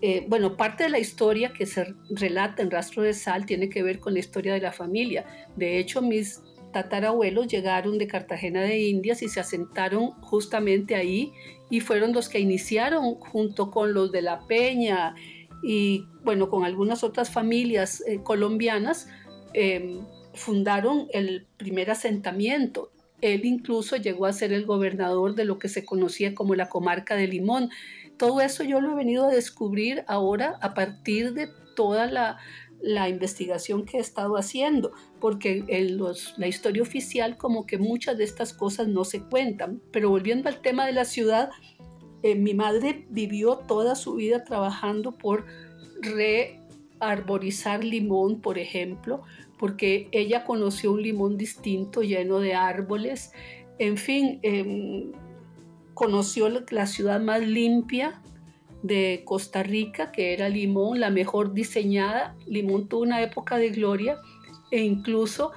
eh, 0.00 0.24
bueno, 0.28 0.56
parte 0.56 0.84
de 0.84 0.90
la 0.90 0.98
historia 0.98 1.52
que 1.52 1.66
se 1.66 1.94
relata 2.10 2.62
en 2.62 2.70
Rastro 2.70 3.02
de 3.02 3.14
Sal 3.14 3.46
tiene 3.46 3.68
que 3.68 3.82
ver 3.82 3.98
con 3.98 4.14
la 4.14 4.20
historia 4.20 4.54
de 4.54 4.60
la 4.60 4.72
familia. 4.72 5.26
De 5.56 5.78
hecho, 5.78 6.00
mis 6.02 6.40
tatarabuelos 6.72 7.46
llegaron 7.46 7.98
de 7.98 8.06
Cartagena 8.06 8.62
de 8.62 8.80
Indias 8.80 9.22
y 9.22 9.28
se 9.28 9.40
asentaron 9.40 10.12
justamente 10.22 10.94
ahí 10.94 11.32
y 11.70 11.80
fueron 11.80 12.12
los 12.12 12.28
que 12.28 12.40
iniciaron 12.40 13.14
junto 13.14 13.70
con 13.70 13.94
los 13.94 14.10
de 14.12 14.22
La 14.22 14.40
Peña 14.46 15.14
y 15.62 16.06
bueno, 16.24 16.50
con 16.50 16.64
algunas 16.64 17.04
otras 17.04 17.30
familias 17.30 18.02
eh, 18.06 18.20
colombianas, 18.22 19.08
em, 19.54 20.00
fundaron 20.34 21.06
el 21.12 21.46
primer 21.56 21.90
asentamiento 21.90 22.92
él 23.22 23.44
incluso 23.44 23.96
llegó 23.96 24.26
a 24.26 24.32
ser 24.32 24.52
el 24.52 24.66
gobernador 24.66 25.34
de 25.34 25.44
lo 25.44 25.58
que 25.58 25.68
se 25.68 25.84
conocía 25.84 26.34
como 26.34 26.56
la 26.56 26.68
comarca 26.68 27.14
de 27.14 27.28
Limón. 27.28 27.70
Todo 28.18 28.40
eso 28.40 28.64
yo 28.64 28.80
lo 28.80 28.92
he 28.92 28.96
venido 28.96 29.26
a 29.26 29.32
descubrir 29.32 30.04
ahora 30.08 30.58
a 30.60 30.74
partir 30.74 31.32
de 31.32 31.48
toda 31.76 32.06
la, 32.06 32.38
investigación 33.08 33.84
que 33.84 33.98
he 33.98 34.00
estado 34.00 34.36
haciendo, 34.36 34.92
porque 35.20 35.64
en 35.68 35.98
la 36.36 36.46
historia 36.46 36.82
oficial 36.82 37.36
como 37.36 37.66
que 37.66 37.78
muchas 37.78 38.18
de 38.18 38.24
estas 38.24 38.52
cosas 38.52 38.88
no 38.88 39.04
se 39.04 39.22
cuentan. 39.22 39.80
Pero 39.90 40.10
volviendo 40.10 40.48
al 40.48 40.60
tema 40.60 40.86
de 40.86 40.92
la 40.92 41.04
ciudad, 41.04 41.50
eh, 42.22 42.34
mi 42.34 42.54
madre 42.54 43.06
vivió 43.10 43.56
toda 43.56 43.94
su 43.94 44.14
vida 44.14 44.44
trabajando 44.44 45.12
por 45.12 45.46
rearborizar 46.00 47.84
limón, 47.84 48.40
por 48.40 48.58
ejemplo, 48.58 49.22
porque 49.58 50.08
ella 50.12 50.44
conoció 50.44 50.92
un 50.92 51.02
limón 51.02 51.36
distinto 51.36 52.02
lleno 52.02 52.40
de 52.40 52.54
árboles. 52.54 53.32
En 53.78 53.96
fin, 53.96 54.40
em, 54.42 55.12
conoció 55.94 56.48
la 56.70 56.86
ciudad 56.86 57.20
más 57.20 57.42
limpia 57.42 58.20
de 58.82 59.22
Costa 59.24 59.62
Rica, 59.62 60.10
que 60.12 60.32
era 60.32 60.48
Limón, 60.48 61.00
la 61.00 61.10
mejor 61.10 61.54
diseñada. 61.54 62.36
Limón 62.46 62.88
tuvo 62.88 63.02
una 63.02 63.22
época 63.22 63.56
de 63.56 63.70
gloria 63.70 64.18
e 64.70 64.82
incluso 64.82 65.52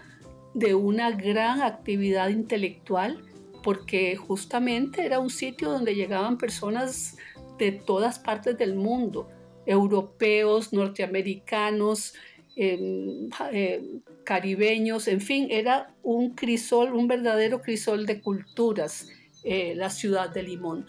de 0.54 0.76
una 0.76 1.12
gran 1.12 1.62
actividad 1.62 2.30
intelectual, 2.30 3.22
porque 3.64 4.16
justamente 4.16 5.06
era 5.06 5.20
un 5.20 5.30
sitio 5.30 5.72
donde 5.72 5.96
llegaban 5.96 6.38
personas 6.38 7.18
de 7.58 7.72
todas 7.72 8.20
partes 8.20 8.58
del 8.58 8.76
mundo, 8.76 9.28
europeos, 9.66 10.72
norteamericanos, 10.72 12.14
eh, 12.56 13.82
caribeños, 14.24 15.08
en 15.08 15.22
fin, 15.22 15.48
era 15.50 15.94
un 16.04 16.36
crisol, 16.36 16.94
un 16.94 17.08
verdadero 17.08 17.62
crisol 17.62 18.06
de 18.06 18.22
culturas, 18.22 19.10
eh, 19.44 19.74
la 19.76 19.90
ciudad 19.90 20.30
de 20.30 20.44
Limón. 20.44 20.86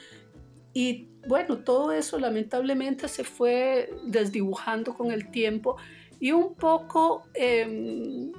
Y 0.76 1.08
bueno, 1.26 1.60
todo 1.60 1.90
eso 1.90 2.18
lamentablemente 2.18 3.08
se 3.08 3.24
fue 3.24 3.88
desdibujando 4.04 4.92
con 4.92 5.10
el 5.10 5.30
tiempo 5.30 5.78
y 6.20 6.32
un 6.32 6.54
poco 6.54 7.22
em, 7.32 8.30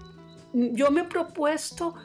yo 0.53 0.91
me 0.91 1.01
he 1.01 1.03
propuesto 1.05 1.95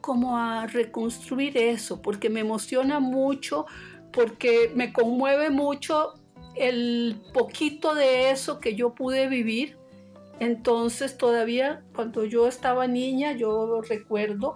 como 0.00 0.36
a 0.36 0.68
reconstruir 0.68 1.58
eso, 1.58 2.00
porque 2.00 2.30
me 2.30 2.38
emociona 2.38 3.00
mucho, 3.00 3.66
porque 4.12 4.70
me 4.76 4.92
conmueve 4.92 5.50
mucho 5.50 6.14
el 6.54 7.20
poquito 7.34 7.96
de 7.96 8.30
eso 8.30 8.60
que 8.60 8.76
yo 8.76 8.94
pude 8.94 9.26
vivir. 9.26 9.76
Entonces 10.38 11.18
todavía 11.18 11.82
cuando 11.96 12.24
yo 12.24 12.46
estaba 12.46 12.86
niña, 12.86 13.32
yo 13.32 13.80
recuerdo 13.82 14.54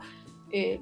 eh, 0.52 0.78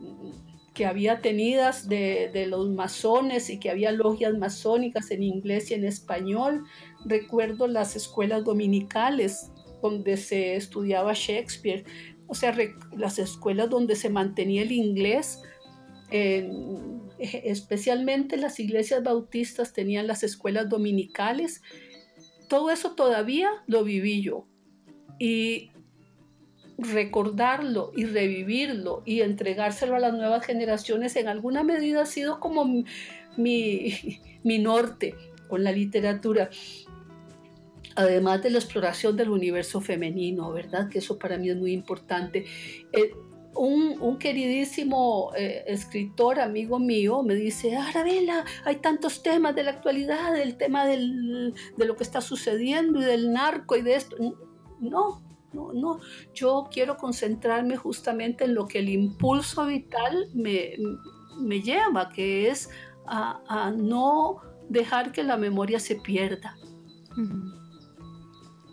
que 0.74 0.86
había 0.86 1.20
tenidas 1.20 1.88
de, 1.88 2.46
los 2.48 2.70
masones 2.70 3.50
y 3.50 3.58
que 3.58 3.70
había 3.70 3.92
logias 3.92 4.36
masónicas 4.38 5.10
en 5.10 5.22
inglés 5.22 5.70
y 5.70 5.74
en 5.74 5.84
español. 5.84 6.64
Recuerdo 7.04 7.66
las 7.66 7.96
escuelas 7.96 8.44
dominicales 8.44 9.50
donde 9.82 10.16
se 10.16 10.56
estudiaba 10.56 11.12
Shakespeare, 11.12 11.84
o 12.26 12.34
sea, 12.34 12.56
las 12.96 13.18
escuelas 13.18 13.68
donde 13.68 13.96
se 13.96 14.08
mantenía 14.08 14.62
el 14.62 14.72
inglés 14.72 15.40
especialmente 17.18 18.36
las 18.36 18.60
iglesias 18.60 19.02
bautistas 19.02 19.72
tenían 19.72 20.06
las 20.06 20.22
escuelas 20.22 20.68
dominicales. 20.68 21.62
Todo 22.48 22.70
eso 22.70 22.94
todavía 22.94 23.50
lo 23.66 23.84
viví 23.84 24.22
yo. 24.22 24.46
Y 25.18 25.71
recordarlo 26.82 27.92
y 27.96 28.04
revivirlo 28.04 29.02
y 29.04 29.20
entregárselo 29.20 29.96
a 29.96 30.00
las 30.00 30.12
nuevas 30.12 30.44
generaciones 30.44 31.16
en 31.16 31.28
alguna 31.28 31.62
medida 31.62 32.02
ha 32.02 32.06
sido 32.06 32.40
como 32.40 32.64
mi, 32.64 32.84
mi 34.42 34.58
norte 34.58 35.14
con 35.48 35.64
la 35.64 35.72
literatura 35.72 36.50
además 37.94 38.42
de 38.42 38.50
la 38.50 38.58
exploración 38.58 39.16
del 39.16 39.30
universo 39.30 39.80
femenino, 39.80 40.50
¿verdad? 40.52 40.88
Que 40.88 40.98
eso 40.98 41.18
para 41.18 41.36
mí 41.36 41.50
es 41.50 41.56
muy 41.56 41.72
importante. 41.72 42.46
Eh, 42.92 43.12
un, 43.54 44.18
queridísimo 44.18 45.32
eh, 45.36 45.64
escritor, 45.66 46.40
amigo 46.40 46.78
mío, 46.78 47.22
me 47.22 47.34
dice, 47.34 47.76
Arabella, 47.76 48.44
hay 48.64 48.76
tantos 48.76 49.22
temas 49.22 49.54
de 49.54 49.64
la 49.64 49.72
actualidad, 49.72 50.38
el 50.38 50.56
tema 50.56 50.86
de 50.86 51.52
lo 51.76 51.96
que 51.96 52.02
está 52.02 52.20
sucediendo 52.20 53.00
y 53.00 53.04
del 53.04 53.32
narco 53.32 53.76
y 53.76 53.82
de 53.82 53.94
esto. 53.94 54.16
No, 54.80 55.22
no, 55.52 55.72
no. 55.72 56.00
Yo 56.34 56.68
quiero 56.70 56.96
concentrarme 56.96 57.76
justamente 57.76 58.44
en 58.44 58.54
lo 58.54 58.66
que 58.66 58.78
el 58.78 58.88
impulso 58.88 59.66
vital 59.66 60.28
me, 60.34 61.60
lleva, 61.60 62.08
que 62.08 62.48
es 62.48 62.70
a, 63.06 63.72
no 63.76 64.36
dejar 64.68 65.12
que 65.12 65.22
la 65.22 65.36
memoria 65.36 65.78
se 65.78 65.96
pierda. 65.96 66.56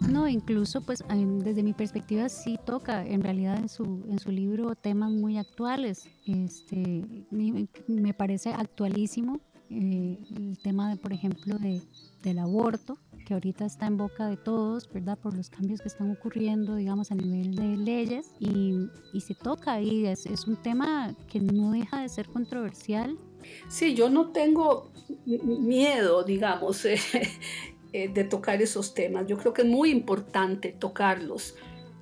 No, 0.08 0.28
incluso 0.28 0.82
pues 0.82 1.04
desde 1.44 1.62
mi 1.62 1.74
perspectiva 1.74 2.30
sí 2.30 2.58
toca 2.66 3.06
en 3.06 3.22
realidad 3.22 3.58
en 3.58 3.68
su, 3.68 4.06
en 4.08 4.18
su 4.20 4.32
libro 4.32 4.76
temas 4.76 5.12
muy 5.12 5.38
actuales. 5.38 6.10
Este, 6.26 7.26
me, 7.30 8.14
parece 8.14 8.52
actualísimo 8.52 9.42
eh, 9.70 10.18
el 10.36 10.58
tema, 10.64 10.90
de, 10.90 10.96
por 10.96 11.12
ejemplo, 11.12 11.58
de, 11.60 11.82
del 12.24 12.40
aborto, 12.40 12.98
que 13.30 13.36
ahorita 13.36 13.64
está 13.64 13.86
en 13.86 13.96
boca 13.96 14.26
de 14.26 14.38
todos, 14.38 14.92
¿verdad? 14.92 15.16
Por 15.16 15.38
los 15.38 15.52
cambios 15.52 15.82
que 15.82 15.88
están 15.88 16.10
ocurriendo, 16.10 16.76
digamos, 16.76 17.12
a 17.12 17.16
nivel 17.16 17.54
de 17.54 17.78
leyes. 17.78 18.32
Y, 18.40 18.90
y 19.14 19.22
se 19.22 19.36
toca 19.36 19.74
ahí, 19.74 20.08
es, 20.08 20.26
es 20.26 20.48
un 20.48 20.56
tema 20.56 21.14
que 21.32 21.40
no 21.40 21.72
deja 21.72 22.02
de 22.02 22.10
ser 22.10 22.28
controversial. 22.28 23.20
Sí, 23.68 23.94
yo 23.94 24.10
no 24.10 24.32
tengo 24.32 24.92
miedo, 25.26 26.24
digamos. 26.24 26.86
Eh, 27.92 28.08
de 28.08 28.24
tocar 28.24 28.62
esos 28.62 28.94
temas. 28.94 29.26
Yo 29.26 29.36
creo 29.40 29.52
que 29.52 29.64
es 29.64 29.68
muy 29.68 29.90
importante 29.90 30.70
tocarlos 30.70 31.56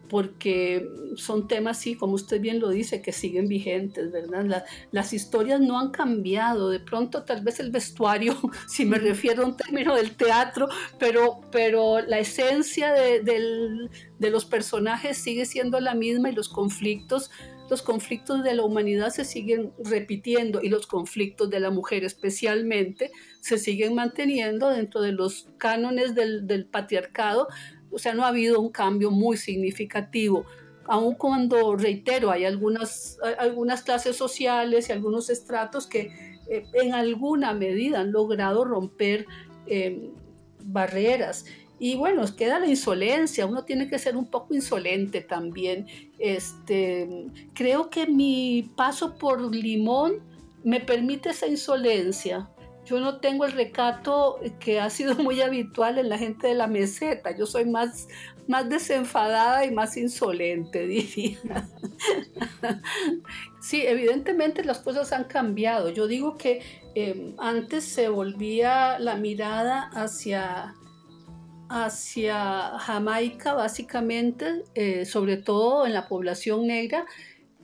porque 0.10 0.88
son 1.16 1.48
temas, 1.48 1.80
sí, 1.80 1.96
como 1.96 2.14
usted 2.14 2.40
bien 2.40 2.60
lo 2.60 2.70
dice, 2.70 3.02
que 3.02 3.12
siguen 3.12 3.48
vigentes, 3.48 4.12
¿verdad? 4.12 4.66
las 4.92 5.14
historias 5.14 5.60
no 5.60 5.80
han 5.80 5.92
cambiado, 5.92 6.70
de 6.70 6.80
pronto 6.80 7.24
tal 7.24 7.44
vez 7.44 7.60
el 7.60 7.72
vestuario, 7.72 8.36
si 8.68 8.86
me 8.86 8.98
refiero 8.98 9.44
a 9.44 9.48
un 9.48 9.58
término 9.58 9.96
del 9.96 10.16
teatro, 10.16 10.68
pero, 11.00 11.42
pero 11.52 12.02
la 12.02 12.20
esencia 12.20 12.94
de, 12.94 13.22
de 13.22 14.30
los 14.30 14.46
personajes 14.46 15.18
sigue 15.18 15.46
siendo 15.46 15.80
la 15.80 15.94
misma 15.94 16.30
y 16.30 16.34
los 16.34 16.50
conflictos 16.50 17.32
los 17.70 17.82
conflictos 17.82 18.44
de 18.44 18.54
la 18.54 18.64
humanidad 18.64 19.10
se 19.10 19.26
siguen 19.26 19.74
repitiendo 19.84 20.62
y 20.62 20.70
los 20.70 20.88
conflictos 20.88 21.50
de 21.50 21.60
la 21.60 21.70
mujer 21.70 22.04
especialmente 22.04 23.12
se 23.42 23.58
siguen 23.58 23.96
manteniendo 23.96 24.70
dentro 24.70 25.02
de 25.02 25.12
los 25.12 25.50
cánones 25.58 26.16
del, 26.16 26.68
patriarcado. 26.72 27.48
O 27.92 28.00
sea, 28.00 28.14
no 28.14 28.24
ha 28.24 28.30
habido 28.30 28.60
un 28.60 28.70
cambio 28.70 29.12
muy 29.12 29.38
significativo 29.38 30.46
aun 30.88 31.16
cuando, 31.16 31.76
reitero, 31.76 32.32
hay 32.32 32.46
algunas, 32.46 33.18
algunas 33.38 33.84
clases 33.84 34.16
sociales 34.16 34.90
y 34.90 34.94
algunos 34.94 35.30
estratos 35.30 35.86
que 35.86 36.12
eh, 36.50 36.64
en 36.74 36.94
alguna 36.94 37.54
medida 37.54 38.00
han 38.00 38.12
logrado 38.12 38.64
romper 38.64 39.26
eh, 39.68 40.10
barreras. 40.64 41.46
Y 41.80 41.96
bueno, 41.96 42.24
queda 42.36 42.58
la 42.60 42.68
insolencia, 42.68 43.46
uno 43.46 43.64
tiene 43.64 43.88
que 43.88 44.00
ser 44.00 44.18
un 44.18 44.26
poco 44.32 44.56
insolente 44.56 45.22
también. 45.22 45.86
Este, 46.18 47.28
creo 47.54 47.90
que 47.90 48.08
mi 48.08 48.72
paso 48.76 49.16
por 49.16 49.54
Limón 49.54 50.24
me 50.64 50.80
permite 50.80 51.30
esa 51.30 51.48
insolencia. 51.48 52.50
Yo 52.88 53.00
no 53.00 53.20
tengo 53.20 53.46
el 53.46 53.52
recato 53.52 54.40
que 54.60 54.80
ha 54.80 54.90
sido 54.90 55.16
muy 55.16 55.42
habitual 55.42 55.98
en 55.98 56.10
la 56.10 56.18
gente 56.18 56.48
de 56.48 56.56
la 56.56 56.68
meseta. 56.68 57.36
Yo 57.36 57.46
soy 57.46 57.66
más, 57.66 58.08
más 58.48 58.70
desenfadada 58.70 59.66
y 59.66 59.72
más 59.72 59.98
insolente, 59.98 60.88
diría. 60.88 61.68
Sí, 63.62 63.86
evidentemente 63.86 64.64
las 64.64 64.80
cosas 64.80 65.12
han 65.12 65.26
cambiado. 65.26 65.90
Yo 65.90 66.08
digo 66.08 66.38
que 66.38 66.62
eh, 66.96 67.36
antes 67.38 67.84
se 67.84 68.10
volvía 68.10 68.98
la 69.00 69.16
mirada 69.16 69.90
hacia 69.94 70.74
hacia 71.70 72.80
Jamaica 72.80 73.54
básicamente, 73.54 74.64
eh, 74.74 75.06
sobre 75.06 75.36
todo 75.36 75.86
en 75.86 75.94
la 75.94 76.08
población 76.08 76.66
negra, 76.66 77.06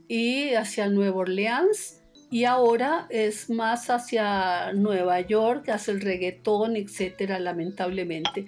y 0.08 0.54
hacia 0.54 0.90
Nueva 0.90 1.18
Orleans, 1.18 2.03
y 2.34 2.46
ahora 2.46 3.06
es 3.12 3.52
más 3.52 3.92
hacia 3.92 4.74
Nueva 4.74 5.22
York, 5.22 5.70
hacia 5.70 5.94
el 5.94 6.02
reggaetón, 6.02 6.76
etcétera, 6.76 7.38
lamentablemente. 7.38 8.48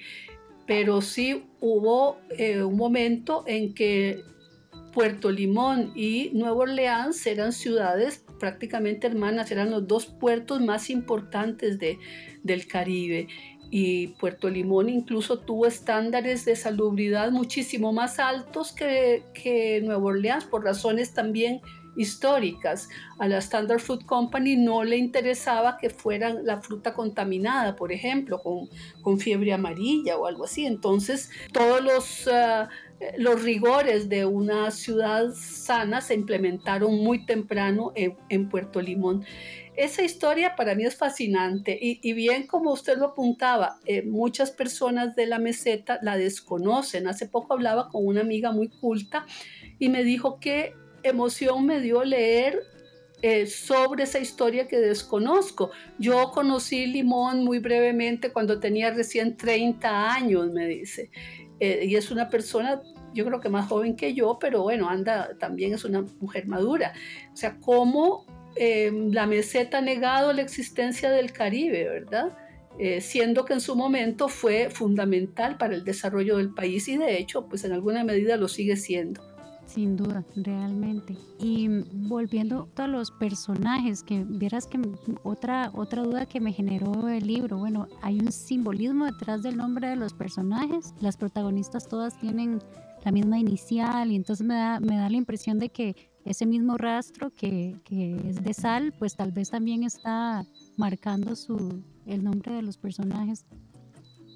Pero 0.66 1.04
sí 1.04 1.44
hubo 1.62 2.18
eh, 2.32 2.64
un 2.64 2.78
momento 2.78 3.44
en 3.46 3.76
que 3.76 4.24
Puerto 4.92 5.30
Limón 5.30 5.92
y 5.94 6.32
Nueva 6.34 6.56
Orleans 6.56 7.28
eran 7.28 7.54
ciudades 7.54 8.26
prácticamente 8.40 9.06
hermanas, 9.06 9.52
eran 9.52 9.70
los 9.70 9.88
dos 9.88 10.08
puertos 10.08 10.62
más 10.62 10.90
importantes 10.90 11.78
de, 11.78 12.00
del 12.42 12.66
Caribe 12.66 13.28
y 13.70 14.08
Puerto 14.20 14.50
Limón 14.50 14.90
incluso 14.90 15.38
tuvo 15.38 15.68
estándares 15.68 16.44
de 16.46 16.56
salubridad 16.56 17.30
muchísimo 17.30 17.94
más 17.94 18.18
altos 18.18 18.72
que, 18.72 19.22
que 19.36 19.80
Nueva 19.84 20.06
Orleans 20.06 20.46
por 20.46 20.64
razones 20.64 21.14
también 21.14 21.62
históricas. 21.96 22.90
A 23.20 23.28
la 23.28 23.38
Standard 23.38 23.80
Fruit 23.80 24.06
Company 24.06 24.56
no 24.56 24.84
le 24.84 24.98
interesaba 24.98 25.78
que 25.78 25.90
fuera 25.90 26.34
la 26.34 26.62
fruta 26.62 26.94
contaminada, 26.94 27.76
por 27.76 27.92
ejemplo, 27.92 28.42
con, 28.42 28.70
con 29.02 29.20
fiebre 29.20 29.54
amarilla 29.54 30.18
o 30.18 30.26
algo 30.26 30.46
así. 30.46 30.66
Entonces, 30.66 31.30
todos 31.52 31.82
los, 31.84 32.28
ah, 32.28 32.70
los 33.18 33.42
rigores 33.44 34.10
de 34.10 34.26
una 34.26 34.72
ciudad 34.72 35.34
sana 35.34 36.02
se 36.02 36.14
implementaron 36.14 36.96
muy 37.04 37.26
temprano 37.26 37.92
en, 37.96 38.16
en 38.30 38.50
Puerto 38.50 38.82
Limón 38.82 39.26
esa 39.78 40.04
historia 40.04 40.56
para 40.56 40.76
mí 40.76 40.86
es 40.86 40.96
fascinante 40.96 41.78
y, 41.82 42.14
bien 42.14 42.48
como 42.48 42.72
usted 42.72 42.98
lo 42.98 43.08
apuntaba, 43.08 43.78
eh, 43.86 44.04
muchas 44.04 44.52
personas 44.52 45.16
de 45.16 45.26
la 45.26 45.40
meseta 45.40 46.00
la 46.02 46.18
desconocen. 46.18 47.08
Hace 47.08 47.28
poco 47.28 47.54
hablaba 47.54 47.90
con 47.90 48.06
una 48.06 48.22
amiga 48.22 48.52
muy 48.52 48.70
culta 48.70 49.26
y 49.78 49.90
me 49.90 50.04
dijo 50.04 50.40
qué 50.40 50.74
emoción 51.10 51.66
me 51.66 51.80
dio 51.80 52.04
leer 52.04 52.60
eh, 53.22 53.48
sobre 53.48 54.04
esa 54.04 54.20
historia 54.20 54.68
que 54.68 54.78
desconozco. 54.78 55.72
Yo 55.98 56.32
conocí 56.32 56.86
Limón 56.86 57.44
muy 57.44 57.60
brevemente 57.60 58.32
cuando 58.32 58.60
tenía 58.60 58.92
recién 58.92 59.38
30 59.38 60.14
años, 60.14 60.52
me 60.52 60.68
dice, 60.68 61.10
eh, 61.60 61.86
y 61.86 61.96
es 61.96 62.12
una 62.12 62.30
persona 62.30 62.82
yo 63.14 63.26
creo 63.26 63.40
que 63.40 63.48
más 63.48 63.70
joven 63.70 63.96
que 63.96 64.14
yo, 64.14 64.38
pero 64.42 64.64
bueno, 64.64 64.90
anda, 64.90 65.38
también 65.40 65.74
es 65.74 65.86
una 65.86 66.02
mujer 66.20 66.48
madura. 66.48 66.92
O 67.32 67.38
sea, 67.38 67.58
cómo 67.62 68.26
Em, 68.56 69.12
la 69.12 69.28
meseta 69.28 69.80
ha 69.80 69.82
negado 69.82 70.32
la 70.32 70.42
existencia 70.42 71.12
del 71.12 71.34
Caribe, 71.34 71.90
¿verdad? 71.90 72.38
Eh, 72.80 73.02
siendo 73.02 73.44
que 73.46 73.54
en 73.54 73.62
su 73.62 73.76
momento 73.76 74.30
fue 74.30 74.70
fundamental 74.70 75.58
para 75.58 75.76
el 75.76 75.84
desarrollo 75.84 76.38
del 76.38 76.54
país 76.54 76.88
y 76.88 76.98
de 76.98 77.18
hecho, 77.18 77.48
pues 77.48 77.66
en 77.66 77.74
alguna 77.74 78.04
medida 78.04 78.38
lo 78.38 78.48
sigue 78.48 78.78
siendo. 78.78 79.22
Sin 79.66 79.98
duda, 79.98 80.24
realmente. 80.36 81.18
Y 81.40 81.68
volviendo 82.08 82.70
a 82.76 82.88
los 82.88 83.12
personajes, 83.12 84.04
que 84.04 84.24
vieras 84.24 84.68
que 84.68 84.80
otra, 85.24 85.72
otra 85.74 86.04
duda 86.04 86.26
que 86.26 86.40
me 86.40 86.54
generó 86.54 87.08
el 87.10 87.26
libro, 87.26 87.58
bueno, 87.58 87.88
hay 88.02 88.20
un 88.20 88.32
simbolismo 88.32 89.06
detrás 89.06 89.44
del 89.44 89.58
nombre 89.58 89.90
de 89.90 89.96
los 89.96 90.14
personajes. 90.14 90.94
Las 91.02 91.18
protagonistas 91.18 91.88
todas 91.88 92.18
tienen 92.20 92.60
la 93.04 93.12
misma 93.12 93.40
inicial 93.40 94.12
y 94.12 94.16
entonces 94.16 94.46
me 94.46 94.56
da, 94.56 94.80
me 94.80 94.98
da 94.98 95.10
la 95.10 95.18
impresión 95.18 95.60
de 95.60 95.70
que 95.70 95.96
ese 96.26 96.46
mismo 96.46 96.78
rastro 96.78 97.30
que, 97.30 97.80
que, 97.84 98.16
es 98.30 98.44
de 98.44 98.54
sal, 98.54 98.94
pues 98.98 99.16
tal 99.16 99.32
vez 99.32 99.52
también 99.52 99.84
está 99.84 100.46
marcando 100.76 101.36
su, 101.36 101.84
el 102.08 102.24
nombre 102.24 102.54
de 102.54 102.64
los 102.64 102.78
personajes. 102.78 103.46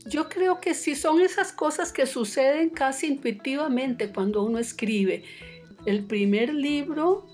Yo 0.06 0.30
creo 0.30 0.60
que 0.60 0.74
sí 0.74 0.96
son 0.96 1.22
esas 1.22 1.52
cosas 1.52 1.92
que 1.92 2.06
suceden 2.06 2.70
casi 2.70 3.08
intuitivamente 3.08 4.12
cuando 4.12 4.44
uno 4.44 4.60
escribe. 4.60 5.24
El 5.86 6.06
primer 6.06 6.54
libro, 6.54 7.28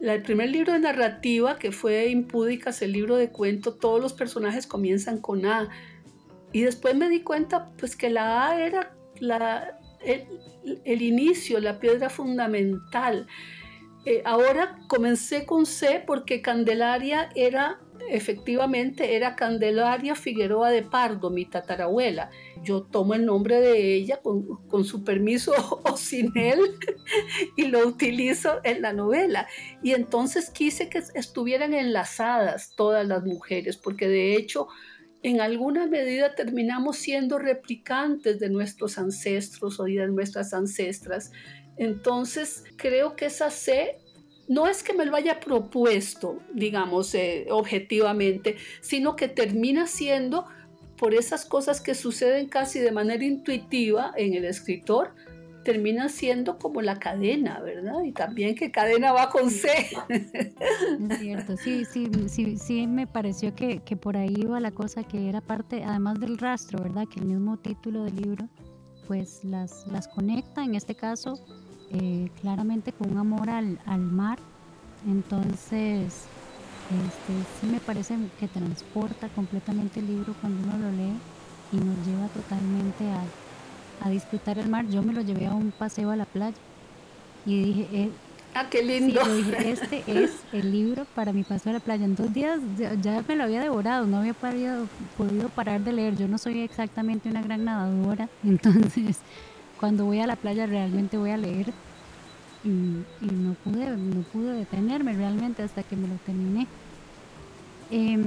el 0.00 0.22
primer 0.22 0.50
libro 0.50 0.72
de 0.72 0.78
narrativa 0.78 1.58
que 1.58 1.70
fue 1.72 2.08
Impúdicas, 2.08 2.82
el 2.82 2.92
libro 2.92 3.16
de 3.16 3.30
cuento, 3.30 3.74
todos 3.74 4.00
los 4.00 4.12
personajes 4.12 4.66
comienzan 4.66 5.20
con 5.20 5.46
A. 5.46 5.68
Y 6.52 6.62
después 6.62 6.94
me 6.96 7.08
di 7.08 7.20
cuenta 7.20 7.70
pues 7.78 7.94
que 7.94 8.10
la 8.10 8.46
A 8.48 8.60
era 8.60 8.94
el 10.84 11.02
inicio, 11.02 11.60
la 11.60 11.78
piedra 11.78 12.08
fundamental. 12.08 13.26
eh, 14.04 14.22
ahora 14.24 14.78
comencé 14.88 15.44
con 15.44 15.66
C 15.66 16.02
porque 16.06 16.40
Candelaria 16.40 17.28
era, 17.34 17.80
efectivamente, 18.10 19.16
era 19.16 19.36
Candelaria 19.36 20.14
Figueroa 20.14 20.70
de 20.70 20.82
Pardo, 20.82 21.30
mi 21.30 21.44
tatarabuela. 21.44 22.30
Yo 22.62 22.82
tomo 22.82 23.14
el 23.14 23.24
nombre 23.26 23.60
de 23.60 23.94
ella 23.94 24.20
con, 24.22 24.84
su 24.84 25.04
permiso 25.04 25.52
o 25.84 25.96
sin 25.96 26.36
él 26.36 26.60
y 27.56 27.66
lo 27.66 27.86
utilizo 27.86 28.60
en 28.64 28.82
la 28.82 28.92
novela. 28.92 29.46
Y 29.82 29.92
entonces 29.92 30.50
quise 30.50 30.88
que 30.88 31.02
estuvieran 31.14 31.74
enlazadas 31.74 32.74
todas 32.76 33.06
las 33.06 33.24
mujeres, 33.24 33.76
porque 33.76 34.08
de 34.08 34.34
hecho 34.36 34.68
en 35.22 35.40
alguna 35.40 35.86
medida 35.86 36.34
terminamos 36.34 36.96
siendo 36.96 37.38
replicantes 37.38 38.38
de 38.38 38.50
nuestros 38.50 38.98
ancestros 38.98 39.80
o 39.80 39.84
de 39.84 40.06
nuestras 40.08 40.54
ancestras. 40.54 41.32
Entonces, 41.76 42.64
creo 42.76 43.16
que 43.16 43.26
esa 43.26 43.50
C 43.50 43.98
no 44.48 44.66
es 44.66 44.82
que 44.82 44.94
me 44.94 45.04
lo 45.04 45.14
haya 45.14 45.40
propuesto, 45.40 46.40
digamos, 46.52 47.14
eh, 47.14 47.46
objetivamente, 47.50 48.56
sino 48.80 49.14
que 49.14 49.28
termina 49.28 49.86
siendo 49.86 50.46
por 50.96 51.14
esas 51.14 51.44
cosas 51.44 51.80
que 51.80 51.94
suceden 51.94 52.48
casi 52.48 52.80
de 52.80 52.90
manera 52.90 53.24
intuitiva 53.24 54.12
en 54.16 54.34
el 54.34 54.44
escritor, 54.44 55.14
termina 55.64 56.08
siendo 56.08 56.58
como 56.58 56.80
la 56.80 56.98
cadena, 56.98 57.60
¿verdad? 57.60 58.02
Y 58.02 58.12
también 58.12 58.54
que 58.54 58.70
cadena 58.70 59.12
va 59.12 59.28
con 59.28 59.50
C. 59.50 59.68
Es 60.08 61.18
cierto, 61.20 61.56
sí, 61.56 61.84
sí, 61.84 62.08
sí, 62.26 62.56
sí 62.56 62.86
me 62.86 63.06
pareció 63.06 63.54
que, 63.54 63.80
que 63.80 63.96
por 63.96 64.16
ahí 64.16 64.34
iba 64.38 64.58
la 64.60 64.70
cosa 64.70 65.04
que 65.04 65.28
era 65.28 65.40
parte, 65.40 65.84
además 65.84 66.18
del 66.20 66.38
rastro, 66.38 66.82
¿verdad? 66.82 67.06
Que 67.06 67.20
el 67.20 67.26
mismo 67.26 67.58
título 67.58 68.04
del 68.04 68.16
libro, 68.16 68.48
pues 69.06 69.44
las, 69.44 69.86
las 69.88 70.08
conecta, 70.08 70.64
en 70.64 70.74
este 70.74 70.94
caso, 70.94 71.34
eh, 71.92 72.30
claramente 72.40 72.92
con 72.92 73.12
un 73.12 73.18
amor 73.18 73.50
al, 73.50 73.78
al 73.86 74.00
mar. 74.00 74.38
Entonces, 75.06 76.26
este, 76.88 77.32
sí 77.60 77.66
me 77.66 77.80
parece 77.80 78.16
que 78.40 78.48
transporta 78.48 79.28
completamente 79.28 80.00
el 80.00 80.06
libro 80.06 80.34
cuando 80.40 80.66
uno 80.68 80.78
lo 80.78 80.90
lee 80.92 81.18
y 81.72 81.76
nos 81.76 82.06
lleva 82.06 82.28
totalmente 82.28 83.04
a, 83.10 84.06
a 84.06 84.10
disfrutar 84.10 84.58
el 84.58 84.68
mar. 84.68 84.86
Yo 84.88 85.02
me 85.02 85.12
lo 85.12 85.20
llevé 85.20 85.46
a 85.46 85.52
un 85.52 85.70
paseo 85.70 86.10
a 86.10 86.16
la 86.16 86.24
playa 86.24 86.56
y 87.44 87.62
dije, 87.62 87.88
eh, 87.92 88.10
ah, 88.54 88.66
qué 88.70 88.82
lindo. 88.82 89.20
este 89.58 90.02
es 90.06 90.32
el 90.52 90.72
libro 90.72 91.06
para 91.14 91.32
mi 91.32 91.44
paseo 91.44 91.70
a 91.70 91.74
la 91.74 91.80
playa. 91.80 92.04
En 92.04 92.14
dos 92.16 92.32
días 92.32 92.60
ya, 93.02 93.22
me 93.26 93.36
lo 93.36 93.44
había 93.44 93.60
devorado, 93.60 94.06
no 94.06 94.18
había 94.18 94.34
podido 94.34 95.48
parar 95.54 95.82
de 95.82 95.92
leer. 95.92 96.16
Yo 96.16 96.28
no 96.28 96.38
soy 96.38 96.60
exactamente 96.60 97.28
una 97.28 97.42
gran 97.42 97.64
nadadora, 97.64 98.28
entonces 98.44 99.18
cuando 99.78 100.04
voy 100.04 100.20
a 100.20 100.26
la 100.26 100.36
playa 100.36 100.66
realmente 100.66 101.16
voy 101.16 101.30
a 101.30 101.36
leer 101.36 101.72
y, 102.64 102.68
no 102.68 103.54
pude 103.64 103.96
no 103.96 104.22
pude 104.22 104.52
detenerme 104.52 105.12
realmente 105.12 105.62
hasta 105.62 105.82
que 105.82 105.96
me 105.96 106.08
lo 106.08 106.16
terminé. 106.26 106.66
Em, 107.90 108.26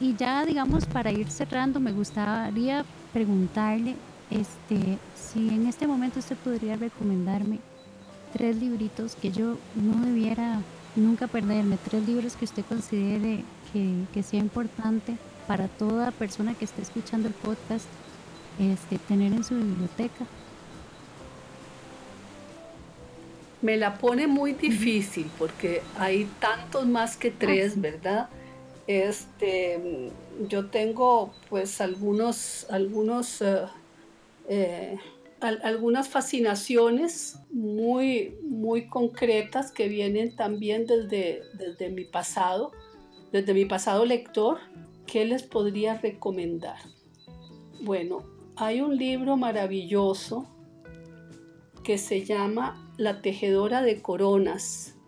y 0.00 0.14
ya 0.16 0.44
digamos 0.44 0.86
para 0.86 1.12
ir 1.12 1.30
cerrando 1.30 1.80
me 1.80 1.92
gustaría 1.92 2.84
preguntarle 3.12 3.96
este 4.30 4.98
si 5.14 5.48
en 5.48 5.66
este 5.66 5.86
momento 5.86 6.18
usted 6.18 6.36
podría 6.36 6.76
recomendarme 6.76 7.58
tres 8.32 8.56
libritos 8.56 9.14
que 9.14 9.30
yo 9.32 9.56
no 9.74 10.04
debiera 10.04 10.60
nunca 10.96 11.26
perderme 11.26 11.78
tres 11.88 12.06
libros 12.06 12.36
que 12.36 12.44
usted 12.44 12.64
considere 12.64 13.44
que, 13.72 14.04
que 14.12 14.22
sea 14.22 14.40
importante 14.40 15.16
para 15.46 15.68
toda 15.68 16.10
persona 16.10 16.54
que 16.54 16.64
esté 16.64 16.82
escuchando 16.82 17.28
el 17.28 17.34
podcast 17.34 17.86
este, 18.60 18.98
tener 18.98 19.32
en 19.32 19.42
su 19.42 19.54
biblioteca 19.56 20.26
me 23.62 23.76
la 23.76 23.98
pone 23.98 24.26
muy 24.26 24.52
difícil 24.52 25.30
porque 25.38 25.82
hay 25.98 26.28
tantos 26.40 26.86
más 26.86 27.16
que 27.16 27.30
tres, 27.30 27.80
¿verdad? 27.80 28.28
Este, 28.86 30.10
yo 30.48 30.66
tengo 30.66 31.32
pues 31.48 31.80
algunos, 31.80 32.66
algunos, 32.70 33.42
eh, 33.42 33.66
eh, 34.48 34.98
algunas 35.40 36.08
fascinaciones 36.08 37.38
muy, 37.50 38.38
muy 38.42 38.88
concretas 38.88 39.70
que 39.70 39.88
vienen 39.88 40.34
también 40.34 40.86
desde, 40.86 41.42
desde 41.54 41.90
mi 41.90 42.04
pasado, 42.04 42.72
desde 43.30 43.54
mi 43.54 43.66
pasado 43.66 44.04
lector. 44.06 44.58
¿Qué 45.06 45.24
les 45.24 45.42
podría 45.42 45.98
recomendar? 45.98 46.78
Bueno, 47.82 48.24
hay 48.60 48.82
un 48.82 48.98
libro 48.98 49.38
maravilloso 49.38 50.46
que 51.82 51.96
se 51.96 52.26
llama 52.26 52.92
La 52.98 53.22
tejedora 53.22 53.80
de 53.80 54.02
coronas. 54.02 54.98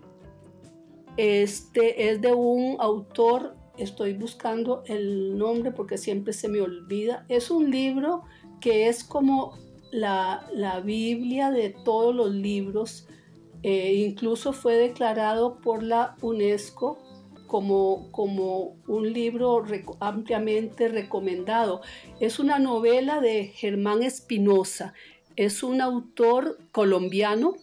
Este 1.18 2.08
es 2.08 2.22
de 2.22 2.32
un 2.32 2.76
autor, 2.80 3.54
estoy 3.76 4.14
buscando 4.14 4.82
el 4.86 5.36
nombre 5.36 5.70
porque 5.70 5.98
siempre 5.98 6.32
se 6.32 6.48
me 6.48 6.62
olvida. 6.62 7.26
Es 7.28 7.50
un 7.50 7.70
libro 7.70 8.22
que 8.58 8.88
es 8.88 9.04
como 9.04 9.58
la, 9.90 10.48
Biblia 10.82 11.50
de 11.50 11.76
todos 11.84 12.14
los 12.14 12.32
libros. 12.32 13.06
Eh, 13.62 14.06
incluso 14.08 14.54
fue 14.54 14.76
declarado 14.76 15.60
por 15.60 15.82
la 15.82 16.16
UNESCO 16.22 17.01
como, 17.52 18.10
como, 18.12 18.78
un 18.88 19.12
libro 19.12 19.62
ampliamente 20.00 20.88
recomendado. 20.88 21.82
Es 22.18 22.38
una 22.38 22.58
novela 22.58 23.20
de 23.20 23.48
Germán 23.48 24.02
Espinosa 24.02 24.94
es 25.36 25.62
un 25.62 25.80
autor 25.80 26.58
colombiano 26.72 27.56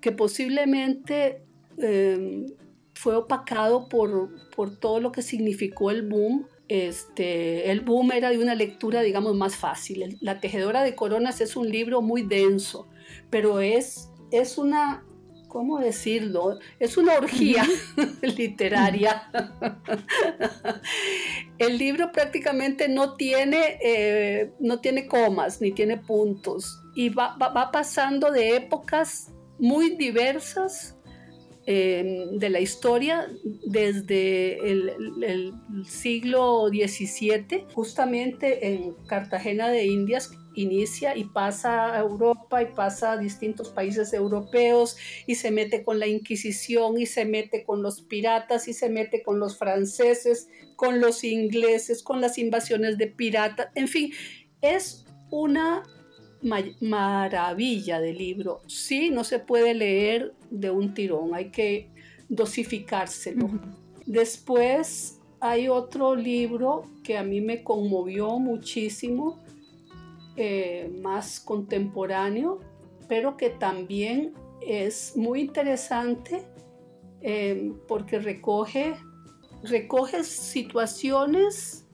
que 0.00 0.12
posiblemente 0.12 1.42
em, 1.78 2.46
fue 2.94 3.16
opacado 3.16 3.88
por, 3.88 4.30
todo 4.78 5.00
lo 5.00 5.12
que 5.12 5.22
significó 5.22 5.90
el 5.90 6.02
boom. 6.02 6.46
Este, 6.68 7.70
el 7.70 7.80
boom 7.80 8.12
era 8.12 8.30
de 8.30 8.38
una 8.38 8.54
lectura, 8.54 9.02
digamos, 9.02 9.34
más 9.34 9.56
fácil. 9.56 10.16
La 10.20 10.40
tejedora 10.40 10.82
de 10.82 10.94
coronas 10.94 11.40
es 11.40 11.56
un 11.56 11.70
libro 11.70 12.02
muy 12.02 12.22
denso, 12.22 12.88
pero 13.30 13.60
es, 13.60 14.10
es 14.30 14.58
una 14.58 15.04
¿cómo 15.54 15.78
decirlo? 15.78 16.58
Es 16.80 16.96
una 16.96 17.14
orgía 17.14 17.62
literaria. 18.22 19.30
El 21.58 21.78
libro 21.78 22.10
prácticamente 22.10 22.88
no 22.88 23.14
tiene, 23.14 23.78
eh, 23.80 24.50
no 24.58 24.80
tiene 24.80 25.06
comas 25.06 25.60
ni 25.60 25.70
tiene 25.70 25.96
puntos 25.96 26.82
y 26.96 27.10
va, 27.10 27.38
pasando 27.72 28.32
de 28.32 28.56
épocas 28.56 29.30
muy 29.60 29.90
diversas 29.90 30.98
em, 31.66 32.36
de 32.36 32.50
la 32.50 32.58
historia 32.58 33.28
desde 33.64 34.58
el, 34.68 34.92
el, 35.22 35.54
siglo 35.84 36.66
XVII, 36.66 37.66
justamente 37.72 38.66
en 38.66 38.94
Cartagena 39.06 39.68
de 39.68 39.86
Indias, 39.86 40.32
inicia 40.54 41.16
y 41.16 41.24
pasa 41.24 41.94
a 41.94 41.98
Europa 41.98 42.62
y 42.62 42.66
pasa 42.66 43.12
a 43.12 43.16
distintos 43.18 43.70
países 43.70 44.12
europeos 44.12 44.96
y 45.26 45.34
se 45.34 45.50
mete 45.50 45.82
con 45.82 45.98
la 45.98 46.06
Inquisición 46.06 46.98
y 46.98 47.06
se 47.06 47.24
mete 47.24 47.64
con 47.64 47.82
los 47.82 48.02
piratas 48.02 48.68
y 48.68 48.72
se 48.72 48.88
mete 48.88 49.22
con 49.22 49.38
los 49.38 49.58
franceses, 49.58 50.48
con 50.76 51.00
los 51.00 51.24
ingleses, 51.24 52.02
con 52.02 52.20
las 52.20 52.38
invasiones 52.38 52.98
de 52.98 53.06
piratas, 53.08 53.68
en 53.74 53.88
fin, 53.88 54.12
es 54.60 55.04
una 55.30 55.82
maravilla 56.80 58.00
de 58.00 58.12
libro. 58.12 58.60
Sí, 58.66 59.10
no 59.10 59.24
se 59.24 59.38
puede 59.38 59.74
leer 59.74 60.34
de 60.50 60.70
un 60.70 60.94
tirón, 60.94 61.34
hay 61.34 61.50
que 61.50 61.88
dosificárselo. 62.28 63.48
Después 64.06 65.20
hay 65.40 65.68
otro 65.68 66.14
libro 66.14 66.90
que 67.02 67.16
a 67.16 67.22
mí 67.22 67.40
me 67.40 67.62
conmovió 67.62 68.38
muchísimo, 68.38 69.38
eh, 70.36 70.90
más 71.00 71.40
contemporáneo, 71.40 72.60
pero 73.08 73.36
que 73.36 73.50
también 73.50 74.34
es 74.60 75.16
muy 75.16 75.40
interesante 75.40 76.44
eh, 77.20 77.72
porque 77.86 78.18
recoge, 78.18 78.96
recoge 79.62 80.24
situaciones 80.24 81.86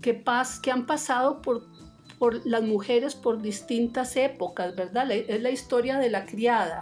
que, 0.00 0.14
pas, 0.14 0.60
que 0.60 0.70
han 0.70 0.86
pasado 0.86 1.42
por, 1.42 1.66
por 2.18 2.46
las 2.46 2.62
mujeres 2.62 3.14
por 3.14 3.42
distintas 3.42 4.16
épocas, 4.16 4.76
¿verdad? 4.76 5.10
es 5.10 5.42
la 5.42 5.50
historia 5.50 5.98
de 5.98 6.10
la 6.10 6.26
criada. 6.26 6.80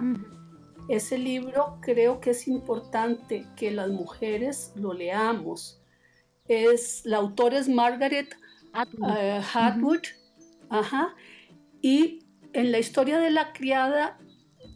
Ese 0.89 1.17
libro 1.17 1.79
creo 1.81 2.21
que 2.21 2.31
es 2.31 2.49
importante 2.49 3.47
que 3.57 3.71
las 3.71 3.89
mujeres 3.89 4.73
lo 4.75 4.93
leamos. 4.93 5.81
Es, 6.49 7.03
la 7.05 7.19
autora 7.19 7.59
es 7.59 7.69
Margaret 7.69 8.37
Atwood. 8.73 9.17
Eh, 9.17 10.22
Ajá. 10.73 11.15
Y 11.83 12.21
en 12.55 12.73
la 12.73 12.79
historia 12.79 13.19
de 13.19 13.31
la 13.31 13.53
criada, 13.53 14.19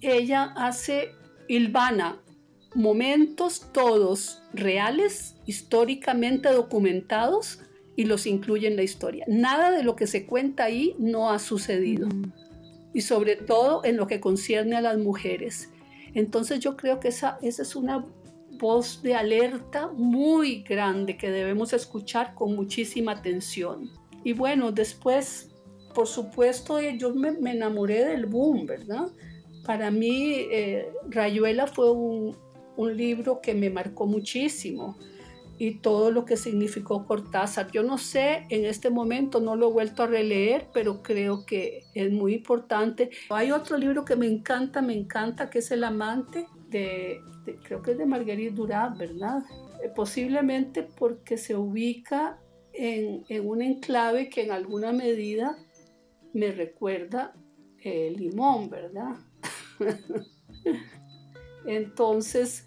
ella 0.02 0.52
hace, 0.56 1.12
Ilvana, 1.48 2.20
momentos 2.74 3.72
todos 3.72 4.42
reales, 4.52 5.36
históricamente 5.46 6.50
documentados, 6.50 7.60
y 7.96 8.04
los 8.04 8.26
incluye 8.26 8.68
en 8.68 8.76
la 8.76 8.82
historia. 8.82 9.24
Nada 9.26 9.70
de 9.70 9.82
lo 9.82 9.96
que 9.96 10.06
se 10.06 10.26
cuenta 10.26 10.64
ahí 10.64 10.94
no 10.98 11.30
ha 11.30 11.38
sucedido. 11.38 12.08
Y 12.92 13.00
sobre 13.00 13.36
todo 13.36 13.82
en 13.84 13.96
lo 13.96 14.06
que 14.06 14.20
concierne 14.20 14.76
a 14.76 14.82
las 14.82 14.98
mujeres. 14.98 15.70
Entonces 16.12 16.60
yo 16.60 16.76
creo 16.76 17.00
que 17.00 17.08
esa, 17.08 17.38
esa 17.40 17.62
es 17.62 17.74
una 17.74 18.04
voz 18.58 19.02
de 19.02 19.14
alerta 19.14 19.88
muy 19.88 20.62
grande 20.62 21.16
que 21.16 21.30
debemos 21.30 21.72
escuchar 21.72 22.34
con 22.34 22.54
muchísima 22.54 23.12
atención. 23.12 23.90
Y 24.24 24.34
bueno, 24.34 24.72
después, 24.72 25.55
por 25.96 26.08
supuesto, 26.08 26.78
yo 26.78 27.14
me, 27.14 27.30
enamoré 27.50 28.04
del 28.04 28.26
boom, 28.26 28.66
¿verdad? 28.66 29.08
Para 29.64 29.90
mí, 29.90 30.34
eh, 30.52 30.92
Rayuela 31.08 31.66
fue 31.66 31.90
un, 31.90 32.36
un 32.76 32.94
libro 32.94 33.40
que 33.40 33.54
me 33.54 33.70
marcó 33.70 34.04
muchísimo 34.04 34.98
y 35.56 35.78
todo 35.78 36.10
lo 36.10 36.26
que 36.26 36.36
significó 36.36 37.06
Cortázar. 37.06 37.70
Yo 37.70 37.82
no 37.82 37.96
sé, 37.96 38.44
en 38.50 38.66
este 38.66 38.90
momento 38.90 39.40
no 39.40 39.56
lo 39.56 39.70
he 39.70 39.72
vuelto 39.72 40.02
a 40.02 40.06
releer, 40.06 40.66
pero 40.74 41.02
creo 41.02 41.46
que 41.46 41.84
es 41.94 42.12
muy 42.12 42.34
importante. 42.34 43.08
Hay 43.30 43.50
otro 43.50 43.78
libro 43.78 44.04
que 44.04 44.16
me 44.16 44.26
encanta, 44.26 44.82
me 44.82 44.92
encanta, 44.92 45.48
que 45.48 45.60
es 45.60 45.70
El 45.70 45.82
amante, 45.82 46.46
de, 46.68 47.22
creo 47.62 47.80
que 47.80 47.92
es 47.92 47.98
de 47.98 48.04
Marguerite 48.04 48.54
Duras, 48.54 48.98
¿verdad? 48.98 49.38
Eh, 49.82 49.88
posiblemente 49.96 50.82
porque 50.82 51.38
se 51.38 51.56
ubica 51.56 52.38
en, 52.74 53.24
en, 53.30 53.48
un 53.48 53.62
enclave 53.62 54.28
que 54.28 54.42
en 54.42 54.50
alguna 54.50 54.92
medida 54.92 55.56
me 56.36 56.52
recuerda 56.52 57.34
el 57.80 58.14
limón, 58.14 58.68
¿verdad? 58.68 59.16
Entonces, 61.66 62.66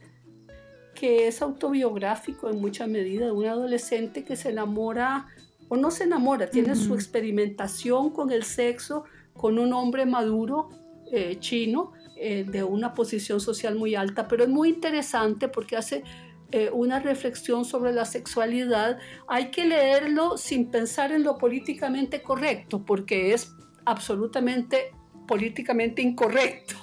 que 0.95 1.27
es 1.27 1.41
autobiográfico 1.41 2.49
en 2.49 2.59
mucha 2.59 2.87
medida 2.87 3.25
de 3.25 3.31
un 3.31 3.45
adolescente 3.45 4.23
que 4.25 4.35
se 4.35 4.49
enamora 4.49 5.27
o 5.69 5.77
no 5.77 5.91
se 5.91 6.05
enamora, 6.05 6.49
tiene 6.49 6.75
su 6.75 6.95
experimentación 6.95 8.09
con 8.09 8.31
el 8.31 8.43
sexo 8.43 9.03
con 9.33 9.59
un 9.59 9.71
hombre 9.71 10.05
maduro 10.05 10.69
eh, 11.11 11.37
chino 11.39 11.93
eh, 12.17 12.43
de 12.43 12.63
una 12.63 12.93
posición 12.93 13.39
social 13.39 13.75
muy 13.75 13.95
alta, 13.95 14.27
pero 14.27 14.43
es 14.43 14.49
muy 14.49 14.69
interesante 14.69 15.47
porque 15.47 15.77
hace 15.77 16.03
eh, 16.51 16.71
una 16.73 16.99
reflexión 16.99 17.63
sobre 17.63 17.93
la 17.93 18.05
sexualidad. 18.05 18.97
Hay 19.27 19.51
que 19.51 19.65
leerlo 19.65 20.37
sin 20.37 20.71
pensar 20.71 21.11
en 21.11 21.23
lo 21.23 21.37
políticamente 21.37 22.23
correcto, 22.23 22.83
porque 22.83 23.33
es 23.33 23.53
absolutamente 23.85 24.91
políticamente 25.27 26.01
incorrecto. 26.01 26.75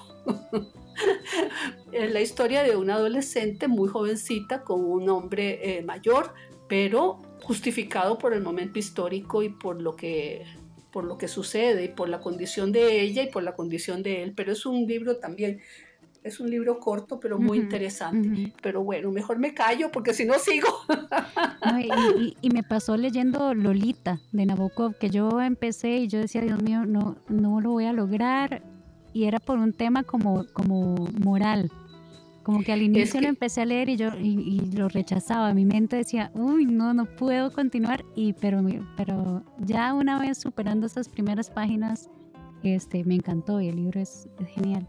es 1.92 2.10
la 2.12 2.20
historia 2.20 2.62
de 2.62 2.76
una 2.76 2.94
adolescente 2.94 3.68
muy 3.68 3.88
jovencita 3.88 4.62
con 4.62 4.84
un 4.84 5.08
hombre 5.08 5.78
eh, 5.78 5.82
mayor, 5.82 6.32
pero 6.68 7.22
justificado 7.42 8.18
por 8.18 8.32
el 8.32 8.42
momento 8.42 8.78
histórico 8.78 9.42
y 9.42 9.50
por 9.50 9.80
lo 9.80 9.96
que 9.96 10.44
por 10.90 11.04
lo 11.04 11.18
que 11.18 11.28
sucede 11.28 11.84
y 11.84 11.88
por 11.88 12.08
la 12.08 12.20
condición 12.20 12.72
de 12.72 13.02
ella 13.02 13.22
y 13.22 13.30
por 13.30 13.42
la 13.42 13.54
condición 13.54 14.02
de 14.02 14.22
él, 14.22 14.32
pero 14.34 14.52
es 14.52 14.64
un 14.64 14.86
libro 14.86 15.18
también 15.18 15.60
es 16.26 16.40
un 16.40 16.50
libro 16.50 16.78
corto, 16.78 17.20
pero 17.20 17.38
muy 17.38 17.58
interesante. 17.58 18.52
Pero 18.62 18.82
bueno, 18.82 19.10
mejor 19.12 19.38
me 19.38 19.54
callo 19.54 19.90
porque 19.92 20.12
si 20.12 20.24
no 20.24 20.34
sigo. 20.38 20.68
y, 22.42 22.50
me 22.50 22.62
pasó 22.62 22.96
leyendo 22.96 23.54
Lolita 23.54 24.20
de 24.32 24.46
Nabokov, 24.46 24.96
que 24.98 25.10
yo 25.10 25.40
empecé 25.40 25.98
y 25.98 26.08
yo 26.08 26.18
decía, 26.18 26.40
Dios 26.40 26.62
mío, 26.62 26.84
no, 26.86 27.16
no 27.28 27.60
lo 27.60 27.70
voy 27.70 27.84
a 27.84 27.92
lograr 27.92 28.62
y 29.12 29.24
era 29.24 29.40
por 29.40 29.58
un 29.58 29.72
tema 29.72 30.02
como, 30.02 30.44
como 30.52 30.94
moral. 31.18 31.70
Como 32.42 32.62
que 32.62 32.72
al 32.72 32.82
inicio 32.82 33.20
lo 33.20 33.28
empecé 33.28 33.62
a 33.62 33.64
leer 33.64 33.88
y 33.88 33.96
yo 33.96 34.10
y, 34.16 34.60
lo 34.76 34.88
rechazaba. 34.88 35.52
Mi 35.52 35.64
mente 35.64 35.96
decía, 35.96 36.30
uy, 36.34 36.64
no, 36.64 36.94
no 36.94 37.06
puedo 37.06 37.50
continuar. 37.50 38.04
Y 38.14 38.34
pero, 38.34 38.62
pero 38.96 39.42
ya 39.58 39.94
una 39.94 40.18
vez 40.18 40.38
superando 40.38 40.86
esas 40.86 41.08
primeras 41.08 41.50
páginas, 41.50 42.08
este, 42.62 43.04
me 43.04 43.14
encantó 43.14 43.60
y 43.60 43.68
el 43.68 43.76
libro 43.76 44.00
es, 44.00 44.28
genial. 44.54 44.86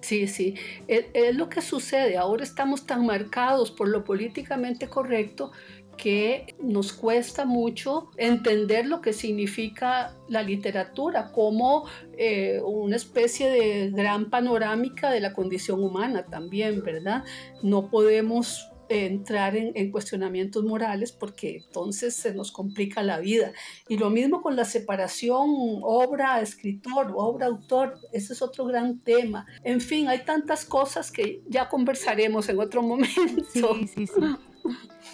Sí, 0.00 0.26
sí, 0.28 0.54
es, 0.88 1.36
lo 1.36 1.48
que 1.48 1.60
sucede. 1.60 2.16
Ahora 2.16 2.42
estamos 2.42 2.86
tan 2.86 3.04
marcados 3.06 3.70
por 3.70 3.88
lo 3.88 4.04
políticamente 4.04 4.88
correcto 4.88 5.52
que 5.96 6.54
nos 6.62 6.94
cuesta 6.94 7.44
mucho 7.44 8.08
entender 8.16 8.86
lo 8.86 9.02
que 9.02 9.12
significa 9.12 10.16
la 10.28 10.42
literatura 10.42 11.30
como 11.30 11.84
eh, 12.16 12.58
una 12.64 12.96
especie 12.96 13.50
de 13.50 13.90
gran 13.90 14.30
panorámica 14.30 15.10
de 15.10 15.20
la 15.20 15.34
condición 15.34 15.84
humana 15.84 16.24
también, 16.24 16.82
¿verdad? 16.82 17.24
No 17.62 17.90
podemos 17.90 18.69
entrar 18.90 19.56
en, 19.56 19.90
cuestionamientos 19.90 20.64
morales 20.64 21.12
porque 21.12 21.62
entonces 21.64 22.14
se 22.14 22.34
nos 22.34 22.52
complica 22.52 23.02
la 23.02 23.18
vida. 23.18 23.52
Y 23.88 23.96
lo 23.96 24.10
mismo 24.10 24.42
con 24.42 24.56
la 24.56 24.64
separación 24.64 25.46
obra-escritor, 25.82 27.12
obra-autor, 27.14 27.98
ese 28.12 28.32
es 28.32 28.42
otro 28.42 28.66
gran 28.66 28.98
tema. 29.00 29.46
En 29.64 29.80
fin, 29.80 30.08
hay 30.08 30.24
tantas 30.24 30.64
cosas 30.64 31.10
que 31.10 31.42
ya 31.48 31.68
conversaremos 31.68 32.48
en 32.48 32.58
otro 32.60 32.82
momento. 32.82 33.74
Sí, 33.74 33.86
sí, 33.86 34.06
sí. 34.06 34.20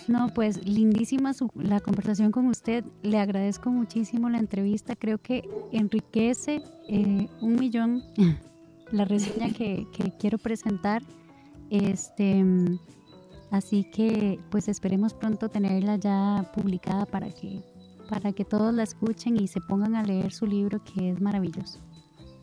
No, 0.08 0.28
pues 0.32 0.64
lindísima 0.66 1.32
la 1.54 1.80
conversación 1.80 2.30
con 2.30 2.46
usted. 2.46 2.84
Le 3.02 3.18
agradezco 3.18 3.70
muchísimo 3.70 4.28
la 4.28 4.38
entrevista. 4.38 4.94
Creo 4.94 5.18
que 5.18 5.48
enriquece 5.72 6.62
eh, 6.88 7.28
un 7.40 7.56
millón 7.56 8.02
la 8.92 9.04
reseña 9.04 9.52
que, 9.52 9.86
quiero 10.18 10.38
presentar. 10.38 11.02
Este, 11.70 12.44
así 13.50 13.84
que 13.90 14.38
pues 14.50 14.68
esperemos 14.68 15.14
pronto 15.14 15.48
tenerla 15.48 15.96
ya 15.96 16.50
publicada 16.54 17.06
para 17.06 17.30
que, 17.30 17.62
para 18.08 18.32
que 18.32 18.44
todos 18.44 18.72
la 18.74 18.82
escuchen 18.82 19.36
y 19.36 19.48
se 19.48 19.60
pongan 19.60 19.94
a 19.94 20.02
leer 20.02 20.32
su 20.32 20.46
libro 20.46 20.82
que 20.84 21.10
es 21.10 21.20
maravilloso. 21.20 21.80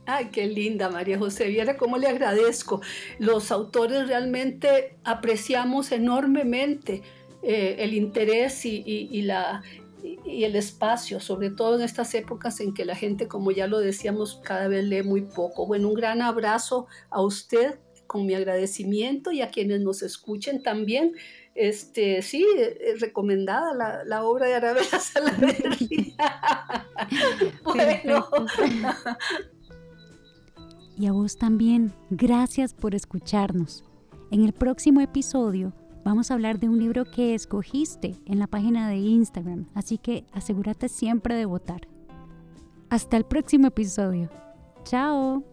Ay, 0.05 0.29
qué 0.31 0.47
linda 0.47 0.89
María 0.89 1.17
José. 1.17 1.47
Viera 1.47 1.77
cómo 1.77 1.97
le 1.97 2.07
agradezco. 2.07 2.81
Los 3.19 3.51
autores 3.51 4.07
realmente 4.07 4.97
apreciamos 5.05 5.93
enormemente 5.93 7.03
eh, 7.41 7.77
el 7.79 7.93
interés 7.93 8.65
y, 8.65 9.21
la, 9.21 9.63
y 10.25 10.43
el 10.43 10.57
espacio, 10.57 11.21
sobre 11.21 11.51
todo 11.51 11.77
en 11.77 11.83
estas 11.83 12.13
épocas 12.15 12.59
en 12.59 12.73
que 12.73 12.83
la 12.83 12.95
gente, 12.95 13.29
como 13.29 13.51
ya 13.51 13.67
lo 13.67 13.79
decíamos, 13.79 14.41
cada 14.43 14.67
vez 14.67 14.83
lee 14.83 15.03
muy 15.03 15.21
poco. 15.21 15.65
Bueno, 15.65 15.87
un 15.87 15.93
gran 15.93 16.21
abrazo 16.21 16.87
a 17.09 17.21
usted 17.21 17.79
con 18.13 18.27
mi 18.27 18.35
agradecimiento 18.35 19.31
y 19.31 19.41
a 19.41 19.49
quienes 19.49 19.81
nos 19.81 20.03
escuchen 20.03 20.61
también. 20.61 21.13
Este, 21.55 22.21
sí, 22.21 22.45
eh, 22.57 22.93
recomendada 22.99 23.73
la, 23.73 24.03
la, 24.05 24.23
obra 24.23 24.45
de 24.45 24.53
Arabella 24.53 24.99
Salaverry. 24.99 26.15
bueno. 27.63 28.27
Y 30.95 31.07
a 31.07 31.11
vos 31.11 31.37
también, 31.37 31.91
gracias 32.11 32.75
por 32.75 32.93
escucharnos. 32.93 33.83
En 34.29 34.43
el 34.45 34.53
próximo 34.53 35.01
episodio 35.01 35.73
Vamos 36.03 36.29
a 36.29 36.33
hablar 36.33 36.59
de 36.59 36.67
un 36.67 36.79
libro 36.79 37.05
que 37.05 37.33
escogiste 37.33 38.17
en 38.25 38.37
la 38.37 38.47
página 38.47 38.89
de 38.89 38.97
Instagram, 38.97 39.67
así 39.73 39.97
que 39.97 40.25
asegúrate 40.33 40.89
siempre 40.89 41.33
de 41.35 41.45
votar. 41.45 41.87
Hasta 42.89 43.15
el 43.15 43.23
próximo 43.23 43.67
episodio. 43.67 44.29
Chao. 44.83 45.43